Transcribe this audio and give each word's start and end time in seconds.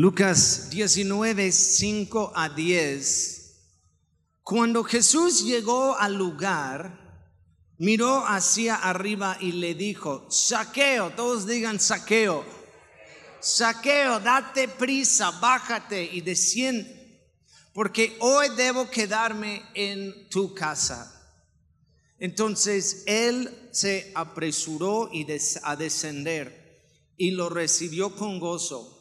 Lucas 0.00 0.70
19, 0.70 1.50
5 1.50 2.32
a 2.32 2.50
10. 2.50 3.56
Cuando 4.44 4.84
Jesús 4.84 5.44
llegó 5.44 5.96
al 5.96 6.14
lugar, 6.14 7.26
miró 7.78 8.24
hacia 8.24 8.76
arriba 8.76 9.36
y 9.40 9.50
le 9.50 9.74
dijo, 9.74 10.24
saqueo, 10.30 11.10
todos 11.10 11.48
digan 11.48 11.80
saqueo, 11.80 12.44
saqueo, 13.40 14.20
date 14.20 14.68
prisa, 14.68 15.32
bájate 15.32 16.04
y 16.04 16.20
desciende, 16.20 17.20
porque 17.72 18.16
hoy 18.20 18.50
debo 18.56 18.88
quedarme 18.88 19.64
en 19.74 20.28
tu 20.28 20.54
casa. 20.54 21.12
Entonces 22.20 23.02
él 23.06 23.68
se 23.72 24.12
apresuró 24.14 25.10
y 25.12 25.26
a 25.64 25.74
descender 25.74 26.86
y 27.16 27.32
lo 27.32 27.48
recibió 27.48 28.14
con 28.14 28.38
gozo. 28.38 28.94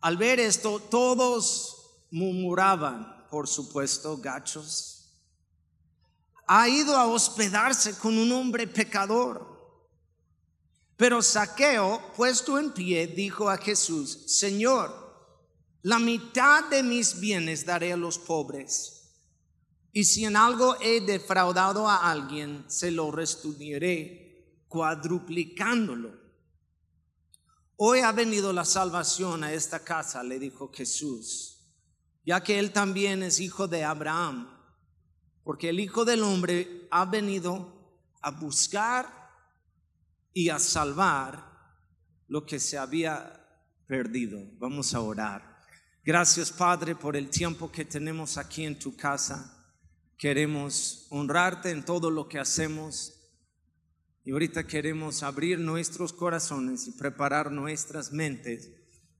Al 0.00 0.16
ver 0.16 0.40
esto, 0.40 0.80
todos 0.80 2.06
murmuraban, 2.10 3.26
por 3.30 3.48
supuesto, 3.48 4.16
gachos. 4.18 4.98
Ha 6.46 6.68
ido 6.68 6.96
a 6.96 7.06
hospedarse 7.06 7.96
con 7.98 8.16
un 8.16 8.32
hombre 8.32 8.66
pecador. 8.66 9.58
Pero 10.96 11.22
Saqueo, 11.22 12.00
puesto 12.16 12.58
en 12.58 12.72
pie, 12.72 13.06
dijo 13.06 13.48
a 13.50 13.58
Jesús, 13.58 14.24
Señor, 14.26 15.08
la 15.82 15.98
mitad 15.98 16.64
de 16.70 16.82
mis 16.82 17.20
bienes 17.20 17.64
daré 17.64 17.92
a 17.92 17.96
los 17.96 18.18
pobres. 18.18 18.98
Y 19.92 20.04
si 20.04 20.24
en 20.24 20.36
algo 20.36 20.76
he 20.80 21.00
defraudado 21.00 21.88
a 21.88 22.10
alguien, 22.10 22.64
se 22.68 22.90
lo 22.90 23.10
restituiré 23.10 24.64
cuadruplicándolo. 24.68 26.27
Hoy 27.80 28.00
ha 28.00 28.10
venido 28.10 28.52
la 28.52 28.64
salvación 28.64 29.44
a 29.44 29.52
esta 29.52 29.84
casa, 29.84 30.24
le 30.24 30.40
dijo 30.40 30.68
Jesús, 30.74 31.60
ya 32.26 32.42
que 32.42 32.58
él 32.58 32.72
también 32.72 33.22
es 33.22 33.38
hijo 33.38 33.68
de 33.68 33.84
Abraham, 33.84 34.50
porque 35.44 35.68
el 35.68 35.78
Hijo 35.78 36.04
del 36.04 36.24
Hombre 36.24 36.88
ha 36.90 37.04
venido 37.04 38.02
a 38.20 38.32
buscar 38.32 39.30
y 40.32 40.48
a 40.48 40.58
salvar 40.58 41.52
lo 42.26 42.44
que 42.44 42.58
se 42.58 42.76
había 42.76 43.46
perdido. 43.86 44.40
Vamos 44.58 44.92
a 44.92 45.00
orar. 45.00 45.62
Gracias 46.04 46.50
Padre 46.50 46.96
por 46.96 47.16
el 47.16 47.30
tiempo 47.30 47.70
que 47.70 47.84
tenemos 47.84 48.38
aquí 48.38 48.64
en 48.64 48.76
tu 48.76 48.96
casa. 48.96 49.56
Queremos 50.16 51.06
honrarte 51.10 51.70
en 51.70 51.84
todo 51.84 52.10
lo 52.10 52.26
que 52.26 52.40
hacemos 52.40 53.17
y 54.28 54.30
ahorita 54.30 54.66
queremos 54.66 55.22
abrir 55.22 55.58
nuestros 55.58 56.12
corazones 56.12 56.86
y 56.86 56.90
preparar 56.92 57.50
nuestras 57.50 58.12
mentes 58.12 58.70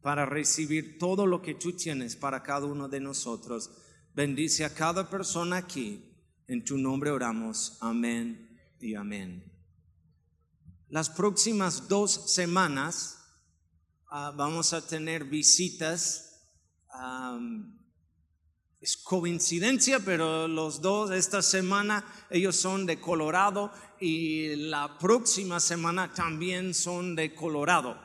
para 0.03 0.27
recibir 0.27 0.99
todo 0.99 1.27
lo 1.27 1.41
que 1.41 1.55
tú 1.55 1.73
tienes 1.73 2.15
para 2.15 2.43
cada 2.43 2.67
uno 2.67 2.91
de 2.91 3.01
nosotros. 3.01 3.71
Bendice 4.15 4.67
a 4.67 4.75
cada 4.75 5.09
persona 5.09 5.57
aquí. 5.57 6.15
En 6.47 6.63
tu 6.63 6.77
nombre 6.77 7.11
oramos. 7.11 7.79
Amén 7.81 8.61
y 8.81 8.97
amén. 8.97 9.51
Las 10.91 11.09
próximas 11.09 11.89
dos 11.89 12.31
semanas 12.31 13.17
ah, 14.11 14.35
vamos 14.37 14.75
a 14.75 14.87
tener 14.87 15.25
visitas. 15.25 16.45
Es 18.81 18.97
coincidencia, 18.97 19.99
pero 20.01 20.47
los 20.47 20.81
dos 20.81 21.11
esta 21.11 21.43
semana 21.43 22.05
ellos 22.31 22.57
son 22.57 22.87
de 22.87 23.01
Colorado 23.01 23.73
y 24.01 24.55
la 24.57 24.99
próxima 24.99 25.59
semana 25.59 26.13
también 26.15 26.75
son 26.75 27.17
de 27.17 27.35
Colorado. 27.35 28.01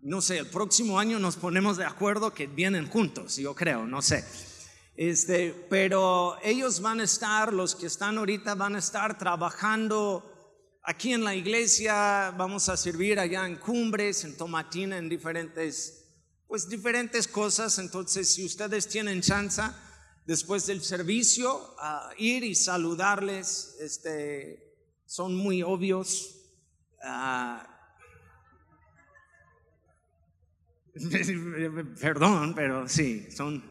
no 0.00 0.20
sé, 0.20 0.38
el 0.38 0.46
próximo 0.46 0.98
año 0.98 1.18
nos 1.18 1.36
ponemos 1.36 1.76
de 1.76 1.84
acuerdo 1.84 2.34
que 2.34 2.46
vienen 2.46 2.88
juntos, 2.88 3.36
yo 3.36 3.54
creo, 3.54 3.86
no 3.86 4.02
sé. 4.02 4.24
Este, 4.96 5.66
pero 5.68 6.36
ellos 6.42 6.80
van 6.80 7.00
a 7.00 7.04
estar, 7.04 7.52
los 7.52 7.74
que 7.74 7.86
están 7.86 8.18
ahorita 8.18 8.54
van 8.54 8.76
a 8.76 8.78
estar 8.78 9.18
trabajando 9.18 10.30
aquí 10.84 11.12
en 11.12 11.24
la 11.24 11.34
iglesia, 11.34 12.32
vamos 12.36 12.68
a 12.68 12.76
servir 12.76 13.18
allá 13.18 13.46
en 13.46 13.56
Cumbres, 13.56 14.24
en 14.24 14.36
Tomatina, 14.36 14.98
en 14.98 15.08
diferentes, 15.08 16.03
pues 16.46 16.68
diferentes 16.68 17.28
cosas. 17.28 17.78
Entonces, 17.78 18.32
si 18.34 18.44
ustedes 18.44 18.88
tienen 18.88 19.20
chance, 19.20 19.62
después 20.26 20.66
del 20.66 20.82
servicio 20.82 21.74
ir 22.18 22.44
y 22.44 22.54
saludarles. 22.54 23.76
Este, 23.80 24.74
son 25.06 25.34
muy 25.34 25.62
obvios. 25.62 26.36
Ah, 27.02 27.70
perdón, 32.00 32.54
pero 32.54 32.88
sí, 32.88 33.26
son 33.30 33.64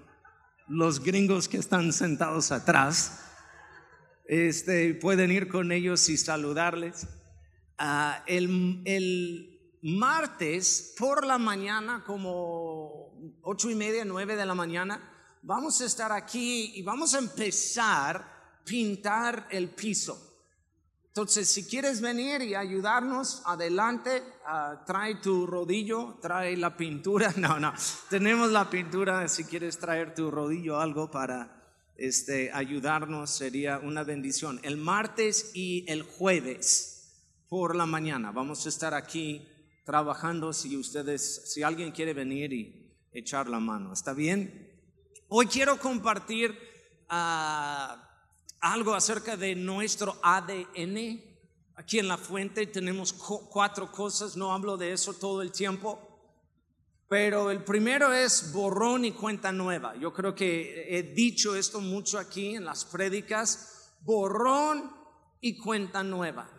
los 0.67 1.01
gringos 1.01 1.47
que 1.47 1.57
están 1.57 1.93
sentados 1.93 2.51
atrás. 2.51 3.19
Este, 4.25 4.93
pueden 4.93 5.31
ir 5.31 5.47
con 5.47 5.71
ellos 5.71 6.07
y 6.09 6.17
saludarles. 6.17 7.07
Ah, 7.77 8.23
el, 8.27 8.81
el, 8.85 9.49
martes 9.85 10.95
por 10.97 11.25
la 11.25 11.37
mañana, 11.37 12.03
como 12.05 12.62
ocho 13.43 13.69
y 13.69 13.75
media, 13.75 14.05
nueve 14.05 14.35
de 14.35 14.45
la 14.45 14.55
mañana, 14.55 14.99
vamos 15.41 15.81
a 15.81 15.85
estar 15.85 16.11
aquí 16.11 16.73
y 16.75 16.81
vamos 16.81 17.13
a 17.13 17.19
empezar 17.19 18.17
a 18.17 18.63
pintar 18.65 19.47
el 19.51 19.69
piso. 19.69 20.33
Entonces, 21.07 21.47
si 21.47 21.65
quieres 21.65 22.01
venir 22.01 22.41
y 22.41 22.55
ayudarnos, 22.55 23.43
adelante, 23.45 24.23
ah, 24.47 24.83
trae 24.83 25.15
tu 25.15 25.45
rodillo, 25.45 26.17
trae 26.21 26.57
la 26.57 26.75
pintura. 26.75 27.31
No, 27.37 27.59
no, 27.59 27.71
tenemos 28.09 28.51
la 28.51 28.69
pintura. 28.69 29.27
Si 29.27 29.43
quieres 29.43 29.77
traer 29.77 30.15
tu 30.15 30.31
rodillo, 30.31 30.79
algo 30.79 31.11
para 31.11 31.61
este, 31.97 32.51
ayudarnos, 32.51 33.29
sería 33.29 33.77
una 33.77 34.03
bendición. 34.03 34.59
El 34.63 34.77
martes 34.77 35.51
y 35.53 35.85
el 35.87 36.01
jueves 36.01 37.43
por 37.47 37.75
la 37.75 37.85
mañana 37.85 38.31
vamos 38.31 38.65
a 38.65 38.69
estar 38.69 38.95
aquí 38.95 39.47
trabajando. 39.85 40.51
Si 40.51 40.75
ustedes, 40.75 41.53
si 41.53 41.61
alguien 41.61 41.91
quiere 41.91 42.15
venir 42.15 42.53
y 42.53 42.82
echar 43.13 43.47
la 43.47 43.59
mano, 43.59 43.93
¿está 43.93 44.13
bien? 44.13 44.71
Hoy 45.29 45.45
quiero 45.47 45.79
compartir 45.79 46.57
ah, 47.09 48.09
algo 48.59 48.93
acerca 48.93 49.37
de 49.37 49.55
nuestro 49.55 50.17
ADN. 50.21 51.21
Aquí 51.75 51.99
en 51.99 52.07
la 52.07 52.17
fuente 52.17 52.67
tenemos 52.67 53.13
cuatro 53.13 53.91
cosas, 53.91 54.35
no 54.35 54.53
hablo 54.53 54.77
de 54.77 54.93
eso 54.93 55.13
todo 55.13 55.41
el 55.41 55.51
tiempo, 55.51 55.99
pero 57.07 57.49
el 57.51 57.63
primero 57.63 58.13
es 58.13 58.51
borrón 58.51 59.05
y 59.05 59.11
cuenta 59.11 59.51
nueva. 59.51 59.95
Yo 59.95 60.13
creo 60.13 60.35
que 60.35 60.97
he 60.97 61.03
dicho 61.03 61.55
esto 61.55 61.81
mucho 61.81 62.19
aquí 62.19 62.55
en 62.55 62.65
las 62.65 62.85
prédicas, 62.85 63.95
borrón 64.01 64.91
y 65.41 65.57
cuenta 65.57 66.03
nueva. 66.03 66.49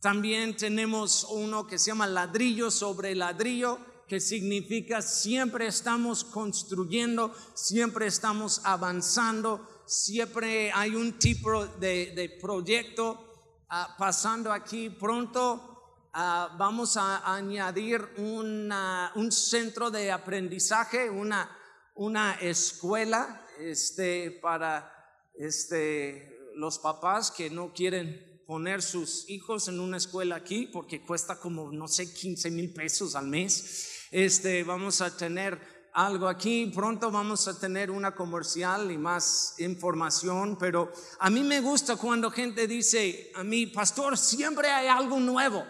También 0.00 0.56
tenemos 0.56 1.24
uno 1.30 1.66
que 1.66 1.78
se 1.78 1.90
llama 1.90 2.06
ladrillo 2.06 2.70
sobre 2.70 3.14
ladrillo 3.14 3.78
que 4.08 4.20
significa 4.20 5.02
siempre 5.02 5.66
estamos 5.66 6.24
construyendo, 6.24 7.34
siempre 7.54 8.06
estamos 8.06 8.62
avanzando, 8.64 9.82
siempre 9.86 10.72
hay 10.72 10.94
un 10.94 11.18
tipo 11.18 11.66
de, 11.66 12.38
proyecto 12.40 13.64
ah, 13.68 13.94
pasando 13.98 14.50
aquí. 14.50 14.88
Pronto 14.90 16.08
ah, 16.14 16.56
vamos 16.58 16.96
a 16.96 17.34
añadir 17.34 18.00
un 18.16 19.30
centro 19.30 19.90
de 19.90 20.10
aprendizaje, 20.10 21.10
una, 21.10 21.54
una 21.94 22.34
escuela 22.34 23.44
este, 23.60 24.30
para 24.42 24.90
este, 25.34 26.50
los 26.54 26.78
papás 26.78 27.30
que 27.30 27.50
no 27.50 27.72
quieren 27.72 28.42
poner 28.48 28.80
sus 28.80 29.28
hijos 29.28 29.68
en 29.68 29.78
una 29.78 29.98
escuela 29.98 30.36
aquí 30.36 30.70
porque 30.72 31.02
cuesta 31.02 31.38
como, 31.38 31.70
no 31.70 31.86
sé, 31.86 32.12
15 32.12 32.50
mil 32.50 32.72
pesos 32.72 33.14
al 33.14 33.26
mes. 33.26 33.97
Este, 34.10 34.64
vamos 34.64 35.00
a 35.00 35.14
tener 35.16 35.88
algo 35.92 36.28
aquí, 36.28 36.70
pronto 36.74 37.10
vamos 37.10 37.48
a 37.48 37.58
tener 37.58 37.90
una 37.90 38.14
comercial 38.14 38.90
y 38.90 38.96
más 38.96 39.54
información, 39.58 40.56
pero 40.56 40.92
a 41.18 41.28
mí 41.28 41.42
me 41.42 41.60
gusta 41.60 41.96
cuando 41.96 42.30
gente 42.30 42.66
dice 42.66 43.32
a 43.34 43.42
mí, 43.42 43.66
pastor, 43.66 44.16
siempre 44.16 44.68
hay 44.68 44.86
algo 44.86 45.18
nuevo 45.18 45.64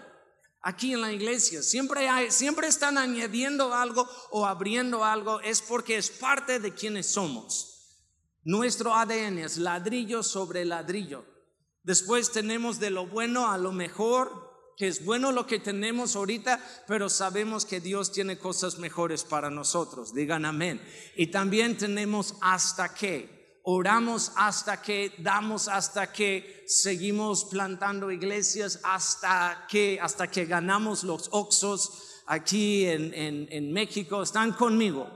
aquí 0.61 0.93
en 0.93 1.00
la 1.00 1.12
iglesia, 1.12 1.62
siempre 1.62 2.08
hay, 2.08 2.31
siempre 2.31 2.69
están 2.69 2.99
añadiendo 2.99 3.73
algo 3.75 4.08
o 4.31 4.46
abriendo 4.46 5.05
algo, 5.05 5.40
es 5.40 5.62
porque 5.62 5.96
es 5.96 6.11
parte 6.11 6.61
de 6.61 6.75
quienes 6.75 7.06
somos. 7.06 7.79
Nuestro 8.44 8.94
ADN 8.94 9.38
es 9.38 9.56
ladrillo 9.56 10.23
sobre 10.23 10.64
ladrillo. 10.64 11.25
Después 11.82 12.32
tenemos 12.32 12.79
de 12.79 12.90
lo 12.90 13.06
bueno 13.06 13.50
a 13.50 13.58
lo 13.58 13.73
mejor, 13.73 14.48
es 14.86 15.04
bueno 15.04 15.32
lo 15.32 15.44
que 15.44 15.58
tenemos 15.58 16.14
ahorita, 16.14 16.60
pero 16.86 17.08
sabemos 17.08 17.64
que 17.64 17.80
Dios 17.80 18.12
tiene 18.12 18.38
cosas 18.38 18.78
mejores 18.78 19.25
para 19.25 19.50
nosotros. 19.50 20.14
Digan 20.14 20.44
amén. 20.44 20.80
Y 21.16 21.28
también 21.28 21.76
tenemos 21.76 22.36
hasta 22.40 22.94
que. 22.94 23.36
Oramos 23.70 24.32
hasta 24.36 24.80
que, 24.80 25.12
damos 25.19 25.69
hasta 25.69 26.10
que, 26.10 26.64
seguimos 26.66 27.44
plantando 27.46 28.10
iglesias 28.10 28.80
hasta 28.82 29.66
que, 29.69 29.98
hasta 30.00 30.30
que 30.30 30.46
ganamos 30.46 31.04
los 31.04 31.28
oxos, 31.32 32.22
aquí 32.26 32.86
en, 32.86 33.12
en 33.12 33.72
México 33.72 34.22
están 34.22 34.52
conmigo. 34.52 35.10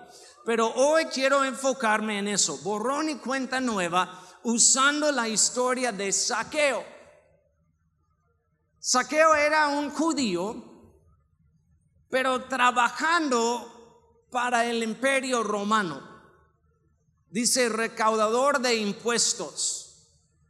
Pero 0.44 0.70
hoy 0.74 1.06
quiero 1.06 1.44
enfocarme 1.44 2.18
en 2.18 2.28
eso, 2.28 2.58
borrón 2.58 3.08
y 3.08 3.14
cuenta 3.14 3.60
nueva, 3.60 4.20
usando 4.42 5.10
la 5.12 5.28
historia 5.28 5.92
de 5.92 6.10
Saqueo. 6.12 6.91
Saqueo 8.84 9.37
era 9.37 9.69
un 9.69 9.90
judío, 9.90 10.56
pero 12.11 12.46
trabajando 12.46 14.26
para 14.29 14.67
el 14.67 14.82
imperio 14.82 15.44
romano. 15.44 16.02
Dice 17.31 17.69
recaudador 17.69 18.58
de 18.58 18.75
impuestos. 18.75 20.08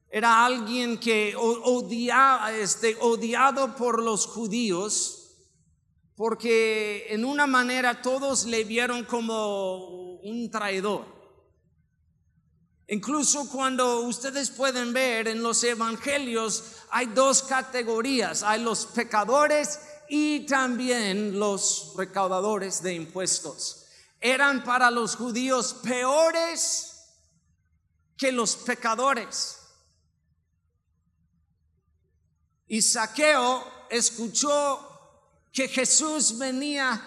Era 0.09 0.47
alguien 0.47 0.99
que 0.99 1.35
odiaba, 1.37 2.53
este, 2.53 2.97
odiado 3.01 3.77
por 3.77 4.03
los 4.03 4.27
judíos 4.27 5.19
porque 6.17 7.09
en 7.11 7.27
una 7.27 7.47
manera 7.47 8.01
todos 8.01 8.47
le 8.47 8.65
vieron 8.65 9.05
como 9.05 10.21
un 10.23 10.51
traidor. 10.51 11.05
Incluso 12.89 13.49
cuando 13.49 14.01
ustedes 14.01 14.51
pueden 14.51 14.93
ver 14.93 15.29
en 15.29 15.43
los 15.43 15.63
evangelios 15.65 16.82
hay 16.95 17.07
dos 17.07 17.43
categorías, 17.45 18.43
hay 18.43 18.61
los 18.61 18.85
pecadores 18.85 19.81
y 20.11 20.41
también 20.41 21.39
los 21.39 21.95
recaudadores 21.97 22.83
de 22.83 22.93
impuestos. 22.93 23.87
Eran 24.21 24.63
para 24.63 24.91
los 24.91 25.17
judíos 25.17 25.73
peores 25.83 27.15
que 28.15 28.31
los 28.31 28.57
pecadores. 28.57 29.59
Y 32.69 32.83
Saqueo 32.83 33.87
escuchó 33.89 35.41
que 35.51 35.69
Jesús 35.69 36.37
venía 36.37 37.03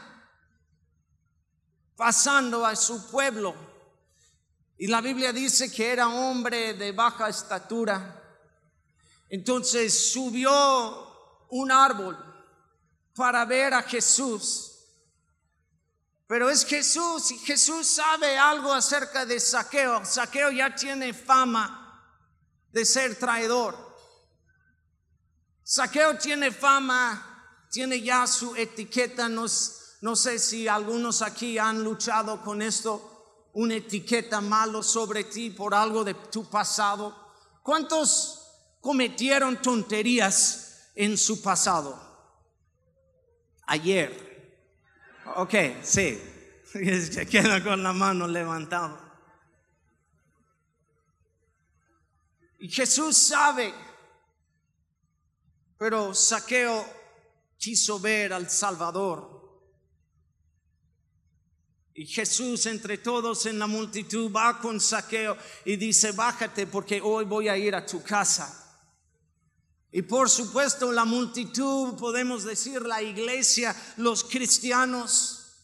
pasando 1.96 2.66
a 2.66 2.76
su 2.76 3.12
pueblo. 3.12 3.54
Y 4.80 4.88
la 4.88 5.00
Biblia 5.02 5.32
dice 5.32 5.72
que 5.72 5.92
era 5.92 6.10
hombre 6.10 6.74
de 6.74 6.92
baja 6.92 7.30
estatura. 7.30 8.24
Entonces 9.30 10.12
subió 10.12 11.46
un 11.50 11.72
árbol 11.72 12.18
para 13.16 13.46
ver 13.46 13.74
a 13.74 13.82
Jesús. 13.84 14.72
Pero 16.28 16.50
es 16.50 16.66
Jesús 16.66 17.32
y 17.32 17.38
Jesús 17.40 17.88
sabe 17.88 18.38
algo 18.38 18.74
acerca 18.74 19.26
de 19.26 19.40
Saqueo. 19.40 20.04
Saqueo 20.06 20.52
ya 20.52 20.76
tiene 20.76 21.14
fama 21.14 21.82
de 22.72 22.84
ser 22.84 23.16
traidor. 23.18 23.78
Saqueo 25.64 26.18
tiene 26.18 26.52
fama 26.52 27.32
tiene 27.76 28.02
ya 28.02 28.26
su 28.26 28.56
etiqueta. 28.56 29.28
No, 29.28 29.46
no 30.02 30.16
sé 30.16 30.40
si 30.40 30.68
algunos 30.68 31.22
aquí 31.22 31.58
han 31.58 31.84
luchado 31.84 32.42
con 32.42 32.62
esto, 32.62 33.50
una 33.54 33.76
etiqueta 33.76 34.40
malo 34.40 34.82
sobre 34.82 35.26
ti 35.26 35.50
por 35.50 35.76
algo 35.76 36.04
de 36.04 36.14
tu 36.14 36.50
pasado. 36.50 37.34
¿Cuántos 37.62 38.45
cometieron 38.86 39.60
tonterías 39.64 40.92
en 40.94 41.18
su 41.18 41.42
pasado? 41.42 42.00
Ayer. 43.66 44.62
Ok, 45.38 45.56
sí. 45.82 46.22
Se 46.72 47.26
queda 47.26 47.64
con 47.64 47.82
la 47.82 47.94
mano 47.94 48.28
levantada. 48.28 49.02
Y 52.60 52.70
Jesús 52.70 53.18
sabe, 53.18 53.74
pero 55.80 56.14
Saqueo 56.14 56.86
quiso 57.58 58.00
ver 58.00 58.34
al 58.34 58.52
Salvador. 58.52 59.34
Y 61.96 62.06
Jesús 62.06 62.68
entre 62.68 63.00
todos 63.00 63.48
en 63.48 63.58
la 63.58 63.66
multitud 63.66 64.32
va 64.32 64.60
con 64.60 64.82
saqueo 64.82 65.38
y 65.64 65.78
dice, 65.78 66.12
bájate 66.12 66.68
porque 66.68 67.00
hoy 67.02 67.24
voy 67.24 67.48
a 67.48 67.58
ir 67.58 67.74
a 67.74 67.86
tu 67.86 68.04
casa. 68.04 68.65
Y 69.96 70.02
por 70.02 70.30
supuesto 70.30 70.92
la 70.92 71.06
multitud, 71.06 71.98
podemos 71.98 72.44
decir 72.44 72.82
la 72.82 73.02
iglesia, 73.02 73.74
los 73.96 74.26
cristianos, 74.26 75.56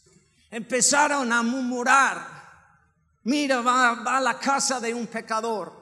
empezaron 0.50 1.33
a 1.33 1.44
murmurar, 1.44 3.19
mira, 3.24 3.60
va, 3.60 3.94
va 3.95 4.19
a 4.19 4.22
la 4.22 4.39
casa 4.39 4.80
de 4.80 4.94
un 4.94 5.07
pecador. 5.07 5.74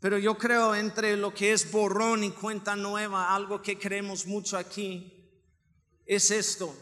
Pero 0.00 0.18
yo 0.18 0.36
creo 0.36 0.74
entre 0.74 1.16
lo 1.16 1.32
que 1.32 1.52
es 1.52 1.70
borrón 1.70 2.24
y 2.24 2.32
cuenta 2.32 2.74
nueva, 2.74 3.32
algo 3.32 3.62
que 3.62 3.78
creemos 3.78 4.26
mucho 4.26 4.58
aquí, 4.58 5.30
es 6.06 6.32
esto. 6.32 6.74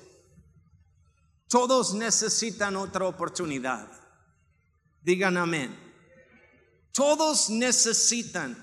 Todos 1.48 1.92
necesitan 1.92 2.76
otra 2.76 3.04
oportunidad. 3.04 3.92
Digan 5.02 5.36
amén. 5.36 5.87
Todos 6.92 7.50
necesitan 7.50 8.56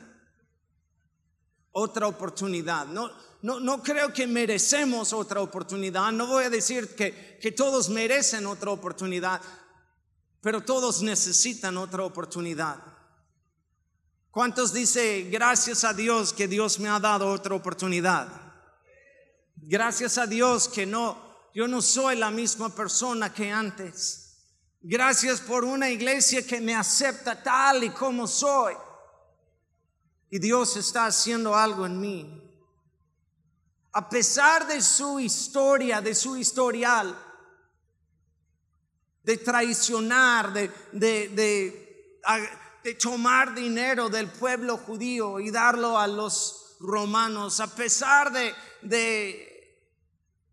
otra 1.72 2.08
oportunidad. 2.08 2.88
No, 2.88 3.12
no, 3.42 3.60
no 3.60 3.84
creo 3.84 4.14
que 4.14 4.26
merecemos 4.28 5.14
otra 5.14 5.42
oportunidad. 5.42 6.12
No 6.12 6.26
voy 6.28 6.46
a 6.46 6.50
decir 6.50 6.96
que, 6.96 7.38
que 7.42 7.52
todos 7.52 7.90
merecen 7.90 8.46
otra 8.46 8.72
oportunidad, 8.72 9.42
pero 10.42 10.62
todos 10.62 11.02
necesitan 11.02 11.78
otra 11.78 12.04
oportunidad. 12.04 12.78
¿Cuántos 14.32 14.74
dice, 14.74 15.30
gracias 15.32 15.84
a 15.84 15.94
Dios 15.94 16.34
que 16.34 16.48
Dios 16.48 16.80
me 16.80 16.90
ha 16.90 17.00
dado 17.00 17.32
otra 17.32 17.56
oportunidad? 17.56 18.28
Gracias 19.56 20.18
a 20.18 20.28
Dios 20.28 20.68
que 20.68 20.86
no, 20.86 21.18
yo 21.54 21.68
no 21.68 21.82
soy 21.82 22.18
la 22.18 22.32
misma 22.32 22.74
persona 22.76 23.34
que 23.34 23.52
antes. 23.52 24.25
Gracias 24.88 25.42
por 25.42 25.66
una 25.66 25.90
iglesia 25.90 26.46
que 26.46 26.62
me 26.62 26.76
acepta 26.76 27.42
tal 27.42 27.84
y 27.84 27.90
como 27.90 28.28
soy. 28.28 28.76
Y 30.30 30.40
Dios 30.40 30.78
está 30.78 31.08
haciendo 31.08 31.56
algo 31.56 31.86
en 31.86 32.00
mí. 32.00 32.42
A 33.94 34.08
pesar 34.10 34.68
de 34.68 34.82
su 34.82 35.20
historia, 35.20 36.02
de 36.02 36.14
su 36.14 36.38
historial, 36.38 37.18
de 39.24 39.38
traicionar, 39.38 40.54
de, 40.54 40.72
de, 40.92 41.30
de 41.30 41.86
de 42.86 42.94
tomar 42.94 43.56
dinero 43.56 44.10
del 44.10 44.28
pueblo 44.28 44.78
judío 44.78 45.40
y 45.40 45.50
darlo 45.50 45.98
a 45.98 46.06
los 46.06 46.76
romanos, 46.80 47.60
a 47.60 47.76
pesar 47.76 48.32
de, 48.32 48.54
de 48.84 49.82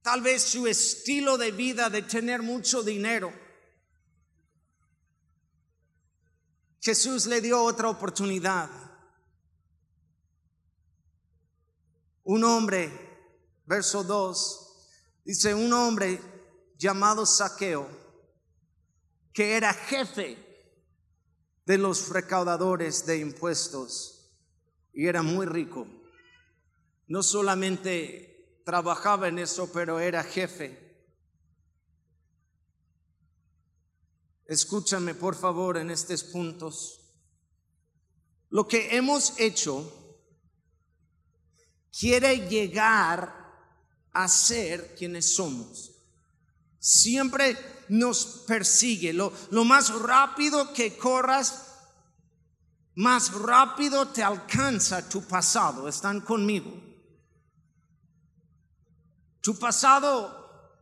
tal 0.01 0.23
vez 0.23 0.43
su 0.43 0.67
estilo 0.67 1.37
de 1.37 1.53
vida 1.53 1.91
de 1.91 2.01
tener 2.01 2.41
mucho 2.41 2.83
dinero. 2.83 3.31
Jesús 6.83 7.27
le 7.27 7.41
dio 7.41 7.63
otra 7.63 7.89
oportunidad. 7.89 8.69
Un 12.25 12.43
hombre, 12.43 12.91
verso 13.67 14.03
2, 14.03 15.23
dice, 15.25 15.55
un 15.55 15.73
hombre 15.73 16.21
llamado 16.77 17.25
Saqueo, 17.25 17.89
que 19.33 19.57
era 19.57 19.73
jefe 19.73 20.37
de 21.65 21.79
los 21.79 22.09
recaudadores 22.09 23.07
de 23.07 23.19
impuestos 23.19 24.33
y 24.93 25.07
era 25.07 25.23
muy 25.23 25.47
rico. 25.47 25.87
No 27.07 27.23
solamente 27.23 28.61
trabajaba 28.65 29.29
en 29.29 29.39
eso, 29.39 29.71
pero 29.73 30.01
era 30.01 30.25
jefe. 30.25 30.82
Escúchame 34.53 35.15
por 35.15 35.35
favor 35.35 35.79
en 35.79 35.91
estos 35.91 36.23
puntos. 36.25 37.01
Lo 38.51 38.69
que 38.69 38.95
hemos 38.95 39.39
hecho 39.39 40.19
quiere 41.91 42.49
llegar 42.51 43.35
a 44.13 44.29
ser 44.29 44.95
quienes 44.95 45.35
somos. 45.35 45.93
Siempre 46.79 47.57
nos 47.89 48.45
persigue. 48.47 49.15
Lo, 49.15 49.33
lo 49.53 49.65
más 49.65 49.89
rápido 49.89 50.75
que 50.75 50.99
corras, 50.99 51.69
más 52.97 53.33
rápido 53.33 54.09
te 54.09 54.23
alcanza 54.23 55.09
tu 55.09 55.27
pasado. 55.27 55.89
Están 55.89 56.21
conmigo. 56.21 56.79
Tu 59.41 59.59
pasado 59.59 60.77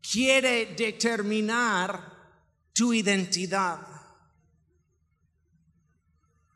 quiere 0.00 0.76
determinar 0.76 2.15
tu 2.76 2.92
identidad 2.92 3.80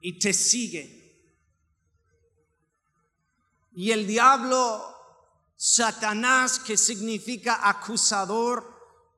y 0.03 0.19
te 0.19 0.35
sigue. 0.35 0.99
Y 3.73 3.91
el 3.91 4.07
diablo, 4.07 4.85
Satanás, 5.57 6.59
que 6.59 6.77
significa 6.77 7.67
acusador, 7.67 8.71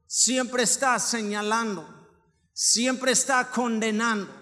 siempre 0.06 0.62
está 0.62 0.96
señalando, 1.00 1.84
siempre 2.52 3.10
está 3.10 3.50
condenando. 3.50 4.32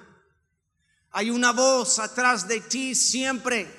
Hay 1.12 1.31
una 1.31 1.52
voz 1.52 1.99
atrás 1.99 2.47
de 2.47 2.61
ti 2.61 2.95
siempre 2.95 3.75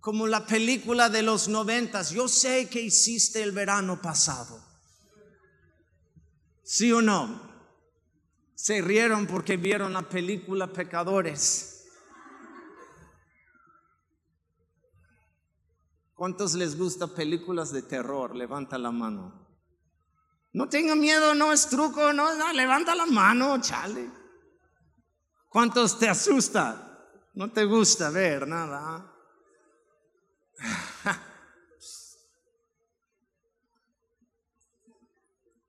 como 0.00 0.26
la 0.26 0.44
película 0.44 1.08
de 1.08 1.22
los 1.22 1.46
noventas. 1.46 2.10
Yo 2.10 2.26
sé 2.26 2.68
que 2.68 2.80
hiciste 2.80 3.44
el 3.44 3.52
verano 3.52 4.02
pasado. 4.02 4.60
¿Sí 6.64 6.90
o 6.90 7.00
no? 7.00 7.51
Se 8.62 8.80
rieron 8.80 9.26
porque 9.26 9.56
vieron 9.56 9.92
la 9.92 10.02
película 10.02 10.68
Pecadores. 10.68 11.84
¿Cuántos 16.14 16.54
les 16.54 16.78
gusta 16.78 17.08
películas 17.08 17.72
de 17.72 17.82
terror? 17.82 18.36
Levanta 18.36 18.78
la 18.78 18.92
mano. 18.92 19.48
No 20.52 20.68
tenga 20.68 20.94
miedo, 20.94 21.34
no 21.34 21.52
es 21.52 21.68
truco, 21.68 22.12
no, 22.12 22.36
no, 22.36 22.52
levanta 22.52 22.94
la 22.94 23.06
mano, 23.06 23.60
chale. 23.60 24.08
¿Cuántos 25.48 25.98
te 25.98 26.08
asusta? 26.08 27.08
No 27.34 27.50
te 27.50 27.64
gusta 27.64 28.10
ver 28.10 28.46
nada. 28.46 29.12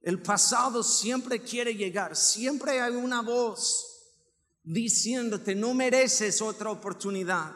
El 0.03 0.21
pasado 0.21 0.83
siempre 0.83 1.41
quiere 1.41 1.73
llegar, 1.75 2.17
siempre 2.17 2.81
hay 2.81 2.93
una 2.93 3.21
voz 3.21 4.11
diciéndote, 4.61 5.55
no 5.55 5.73
mereces 5.73 6.41
otra 6.41 6.71
oportunidad. 6.71 7.55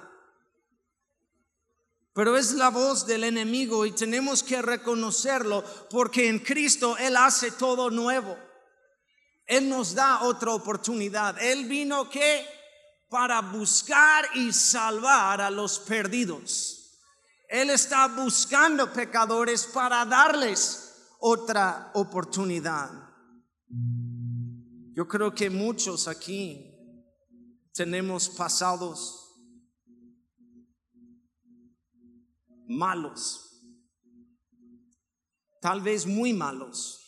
Pero 2.14 2.38
es 2.38 2.54
la 2.54 2.70
voz 2.70 3.06
del 3.06 3.26
enemigo 3.26 3.86
y 3.86 3.92
tenemos 3.92 4.44
que 4.44 4.62
reconocerlo 4.62 5.62
porque 5.90 6.30
en 6.30 6.40
Cristo 6.40 6.98
Él 6.98 7.18
hace 7.18 7.52
todo 7.52 7.90
nuevo. 7.90 8.38
Él 9.46 9.68
nos 9.68 9.94
da 9.94 10.24
otra 10.24 10.54
oportunidad. 10.54 11.38
Él 11.42 11.66
vino 11.66 12.10
que 12.10 12.46
para 13.10 13.42
buscar 13.42 14.26
y 14.36 14.54
salvar 14.54 15.42
a 15.42 15.50
los 15.50 15.80
perdidos. 15.80 16.98
Él 17.50 17.70
está 17.70 18.08
buscando 18.08 18.92
pecadores 18.92 19.66
para 19.66 20.06
darles 20.06 20.87
otra 21.20 21.92
oportunidad. 21.94 22.90
Yo 24.94 25.08
creo 25.08 25.34
que 25.34 25.50
muchos 25.50 26.08
aquí 26.08 26.74
tenemos 27.74 28.30
pasados 28.30 29.28
malos, 32.68 33.62
tal 35.62 35.82
vez 35.82 36.06
muy 36.06 36.34
malos. 36.34 37.04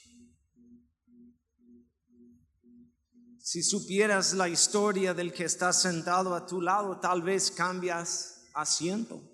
Si 3.39 3.63
supieras 3.63 4.33
la 4.35 4.47
historia 4.47 5.15
del 5.15 5.33
que 5.33 5.45
está 5.45 5.73
sentado 5.73 6.35
a 6.35 6.45
tu 6.45 6.61
lado, 6.61 6.99
tal 6.99 7.23
vez 7.23 7.49
cambias 7.49 8.47
asiento. 8.53 9.28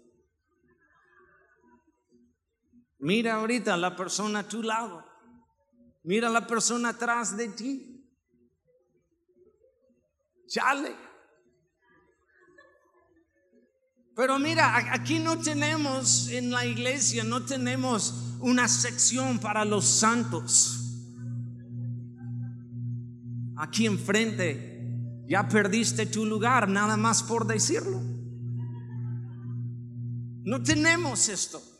Mira 2.99 3.35
ahorita 3.35 3.75
la 3.77 3.95
persona 3.95 4.39
a 4.39 4.47
tu 4.47 4.63
lado. 4.63 5.05
Mira 6.03 6.29
la 6.29 6.45
persona 6.45 6.89
atrás 6.89 7.35
de 7.35 7.49
ti. 7.49 8.09
Chale. 10.47 10.95
Pero 14.15 14.39
mira, 14.39 14.93
aquí 14.93 15.19
no 15.19 15.39
tenemos 15.39 16.29
en 16.29 16.51
la 16.51 16.65
iglesia, 16.65 17.23
no 17.25 17.43
tenemos 17.43 18.37
una 18.39 18.67
sección 18.67 19.39
para 19.39 19.65
los 19.65 19.85
santos. 19.85 20.81
Aquí 23.57 23.85
enfrente 23.85 24.75
ya 25.27 25.47
perdiste 25.47 26.05
tu 26.05 26.25
lugar, 26.25 26.69
nada 26.69 26.95
más 26.95 27.23
por 27.23 27.45
decirlo. 27.45 28.01
No 30.43 30.61
tenemos 30.63 31.27
esto. 31.27 31.74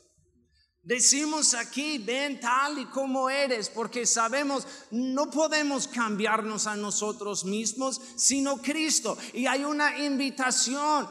Decimos 0.86 1.56
aquí, 1.56 1.98
ven 1.98 2.40
tal 2.40 2.78
y 2.78 2.86
como 2.86 3.28
eres, 3.28 3.70
porque 3.70 4.06
sabemos, 4.06 4.68
no 4.92 5.32
podemos 5.32 5.88
cambiarnos 5.88 6.68
a 6.68 6.76
nosotros 6.76 7.44
mismos, 7.44 8.00
sino 8.16 8.62
Cristo. 8.62 9.18
Y 9.34 9.48
hay 9.48 9.64
una 9.64 9.98
invitación 9.98 11.10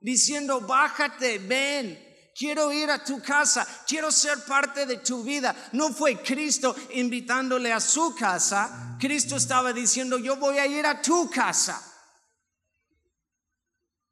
diciendo, 0.00 0.60
bájate, 0.60 1.38
ven, 1.40 1.98
quiero 2.32 2.72
ir 2.72 2.92
a 2.92 3.02
tu 3.02 3.20
casa, 3.20 3.66
quiero 3.88 4.12
ser 4.12 4.38
parte 4.44 4.86
de 4.86 4.98
tu 4.98 5.24
vida. 5.24 5.52
No 5.72 5.92
fue 5.92 6.22
Cristo 6.22 6.76
invitándole 6.94 7.72
a 7.72 7.80
su 7.80 8.14
casa, 8.14 8.96
Cristo 9.00 9.34
estaba 9.34 9.72
diciendo, 9.72 10.18
yo 10.18 10.36
voy 10.36 10.58
a 10.58 10.66
ir 10.68 10.86
a 10.86 11.02
tu 11.02 11.28
casa. 11.28 11.87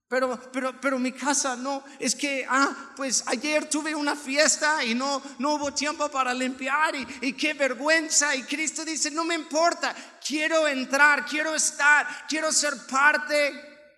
Pero, 0.08 0.40
pero, 0.52 0.80
pero 0.80 0.98
mi 1.00 1.10
casa 1.10 1.56
no, 1.56 1.82
es 1.98 2.14
que, 2.14 2.46
ah, 2.48 2.92
pues 2.94 3.24
ayer 3.26 3.68
tuve 3.68 3.92
una 3.92 4.14
fiesta 4.14 4.84
y 4.84 4.94
no, 4.94 5.20
no 5.40 5.54
hubo 5.54 5.74
tiempo 5.74 6.08
para 6.08 6.32
limpiar 6.32 6.94
y, 6.94 7.06
y 7.22 7.32
qué 7.32 7.54
vergüenza. 7.54 8.34
Y 8.36 8.44
Cristo 8.44 8.84
dice, 8.84 9.10
no 9.10 9.24
me 9.24 9.34
importa, 9.34 9.94
quiero 10.24 10.68
entrar, 10.68 11.26
quiero 11.26 11.56
estar, 11.56 12.06
quiero 12.28 12.52
ser 12.52 12.86
parte 12.86 13.52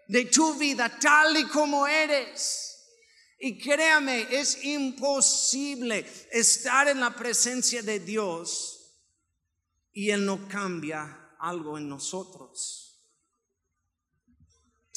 de 0.08 0.24
tu 0.24 0.54
vida 0.54 0.98
tal 0.98 1.36
y 1.36 1.44
como 1.44 1.86
eres. 1.86 2.68
Y 3.38 3.58
créame, 3.58 4.26
es 4.30 4.64
imposible 4.64 6.04
estar 6.32 6.88
en 6.88 7.00
la 7.00 7.14
presencia 7.14 7.82
de 7.82 8.00
Dios 8.00 8.96
y 9.92 10.10
Él 10.10 10.24
no 10.24 10.48
cambia 10.48 11.34
algo 11.38 11.78
en 11.78 11.88
nosotros. 11.88 12.87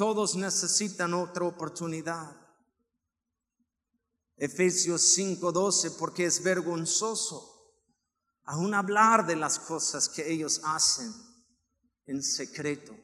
Todos 0.01 0.35
necesitan 0.35 1.13
otra 1.13 1.45
oportunidad. 1.45 2.35
Efesios 4.35 4.99
5:12, 5.15 5.91
porque 5.91 6.25
es 6.25 6.41
vergonzoso 6.41 7.77
aún 8.45 8.73
hablar 8.73 9.27
de 9.27 9.35
las 9.35 9.59
cosas 9.59 10.09
que 10.09 10.27
ellos 10.27 10.59
hacen 10.63 11.13
en 12.07 12.23
secreto. 12.23 12.97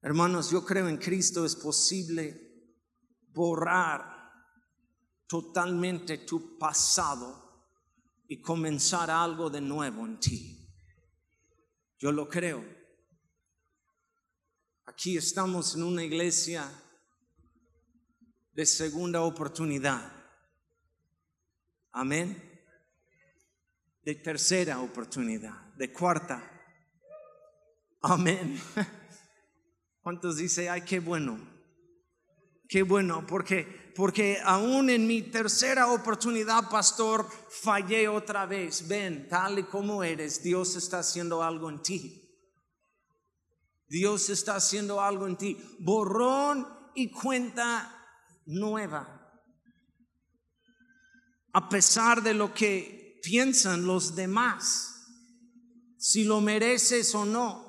Hermanos, 0.00 0.50
yo 0.50 0.64
creo 0.64 0.88
en 0.88 0.96
Cristo 0.96 1.44
es 1.44 1.54
posible 1.54 2.80
borrar 3.34 4.32
totalmente 5.26 6.16
tu 6.16 6.56
pasado 6.56 7.68
y 8.28 8.40
comenzar 8.40 9.10
algo 9.10 9.50
de 9.50 9.60
nuevo 9.60 10.06
en 10.06 10.18
ti. 10.20 10.74
Yo 11.98 12.12
lo 12.12 12.26
creo. 12.30 12.83
Aquí 14.94 15.16
estamos 15.16 15.74
en 15.74 15.82
una 15.82 16.04
iglesia 16.04 16.70
de 18.52 18.64
segunda 18.64 19.22
oportunidad. 19.22 20.00
Amén. 21.90 22.40
De 24.04 24.14
tercera 24.14 24.80
oportunidad, 24.80 25.74
de 25.74 25.92
cuarta. 25.92 26.48
Amén. 28.02 28.62
¿Cuántos 30.00 30.36
dice, 30.36 30.70
ay, 30.70 30.82
qué 30.82 31.00
bueno? 31.00 31.40
Qué 32.68 32.84
bueno, 32.84 33.26
porque 33.26 33.92
porque 33.96 34.38
aún 34.44 34.90
en 34.90 35.08
mi 35.08 35.22
tercera 35.22 35.90
oportunidad, 35.90 36.70
pastor, 36.70 37.28
fallé 37.48 38.06
otra 38.06 38.46
vez. 38.46 38.86
Ven, 38.86 39.28
tal 39.28 39.58
y 39.58 39.64
como 39.64 40.04
eres, 40.04 40.40
Dios 40.40 40.76
está 40.76 41.00
haciendo 41.00 41.42
algo 41.42 41.68
en 41.68 41.82
ti. 41.82 42.23
Dios 43.88 44.30
está 44.30 44.56
haciendo 44.56 45.00
algo 45.00 45.26
en 45.26 45.36
ti. 45.36 45.58
Borrón 45.80 46.66
y 46.94 47.10
cuenta 47.10 47.90
nueva. 48.46 49.20
A 51.52 51.68
pesar 51.68 52.22
de 52.22 52.34
lo 52.34 52.52
que 52.52 53.20
piensan 53.22 53.86
los 53.86 54.14
demás, 54.16 54.94
si 55.98 56.24
lo 56.24 56.40
mereces 56.40 57.14
o 57.14 57.24
no. 57.24 57.64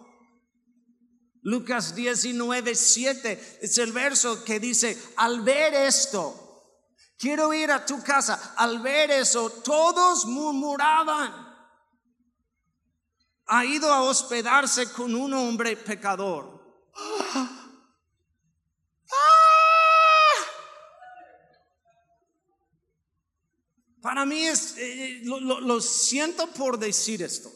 Lucas 1.41 1.93
19, 1.93 2.73
7 2.73 3.59
es 3.61 3.77
el 3.77 3.91
verso 3.91 4.43
que 4.43 4.59
dice, 4.59 4.99
al 5.17 5.41
ver 5.41 5.75
esto, 5.75 6.63
quiero 7.19 7.53
ir 7.53 7.69
a 7.71 7.85
tu 7.85 8.01
casa, 8.01 8.55
al 8.57 8.79
ver 8.79 9.11
eso, 9.11 9.51
todos 9.51 10.25
murmuraban 10.25 11.44
ha 13.47 13.65
ido 13.65 13.91
a 13.93 14.03
hospedarse 14.03 14.91
con 14.91 15.15
un 15.15 15.33
hombre 15.33 15.77
pecador. 15.77 16.55
Para 24.01 24.23
mí 24.23 24.45
es, 24.45 24.75
eh, 24.77 25.21
lo, 25.23 25.81
siento 25.81 26.45
por 26.53 26.77
decir 26.77 27.23
esto, 27.23 27.51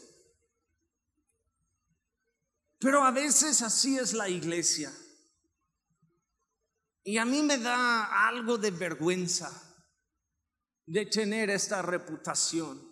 pero 2.80 3.04
a 3.04 3.12
veces 3.12 3.62
así 3.62 3.96
es 3.96 4.14
la 4.14 4.28
iglesia. 4.28 4.92
Y 7.04 7.18
a 7.18 7.24
mí 7.24 7.42
me 7.42 7.56
da 7.56 8.26
algo 8.26 8.58
de 8.58 8.72
vergüenza 8.72 9.48
de 10.86 11.06
tener 11.06 11.50
esta 11.50 11.82
reputación. 11.82 12.89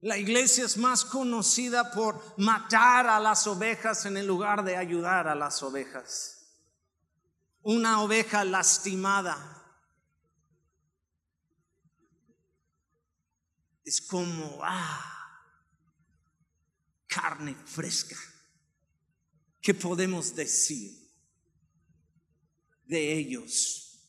La 0.00 0.16
iglesia 0.16 0.64
es 0.64 0.76
más 0.76 1.04
conocida 1.04 1.90
por 1.90 2.22
matar 2.38 3.08
a 3.08 3.18
las 3.18 3.46
ovejas 3.48 4.06
en 4.06 4.16
el 4.16 4.26
lugar 4.26 4.62
de 4.62 4.76
ayudar 4.76 5.26
a 5.26 5.34
las 5.34 5.62
ovejas. 5.62 6.34
una 7.62 8.00
oveja 8.00 8.44
lastimada. 8.44 9.36
Es 13.84 14.00
como, 14.00 14.60
ah, 14.62 15.18
carne 17.06 17.54
fresca. 17.66 18.16
¿Qué 19.60 19.74
podemos 19.74 20.34
decir 20.34 20.92
de 22.84 23.18
ellos? 23.18 24.00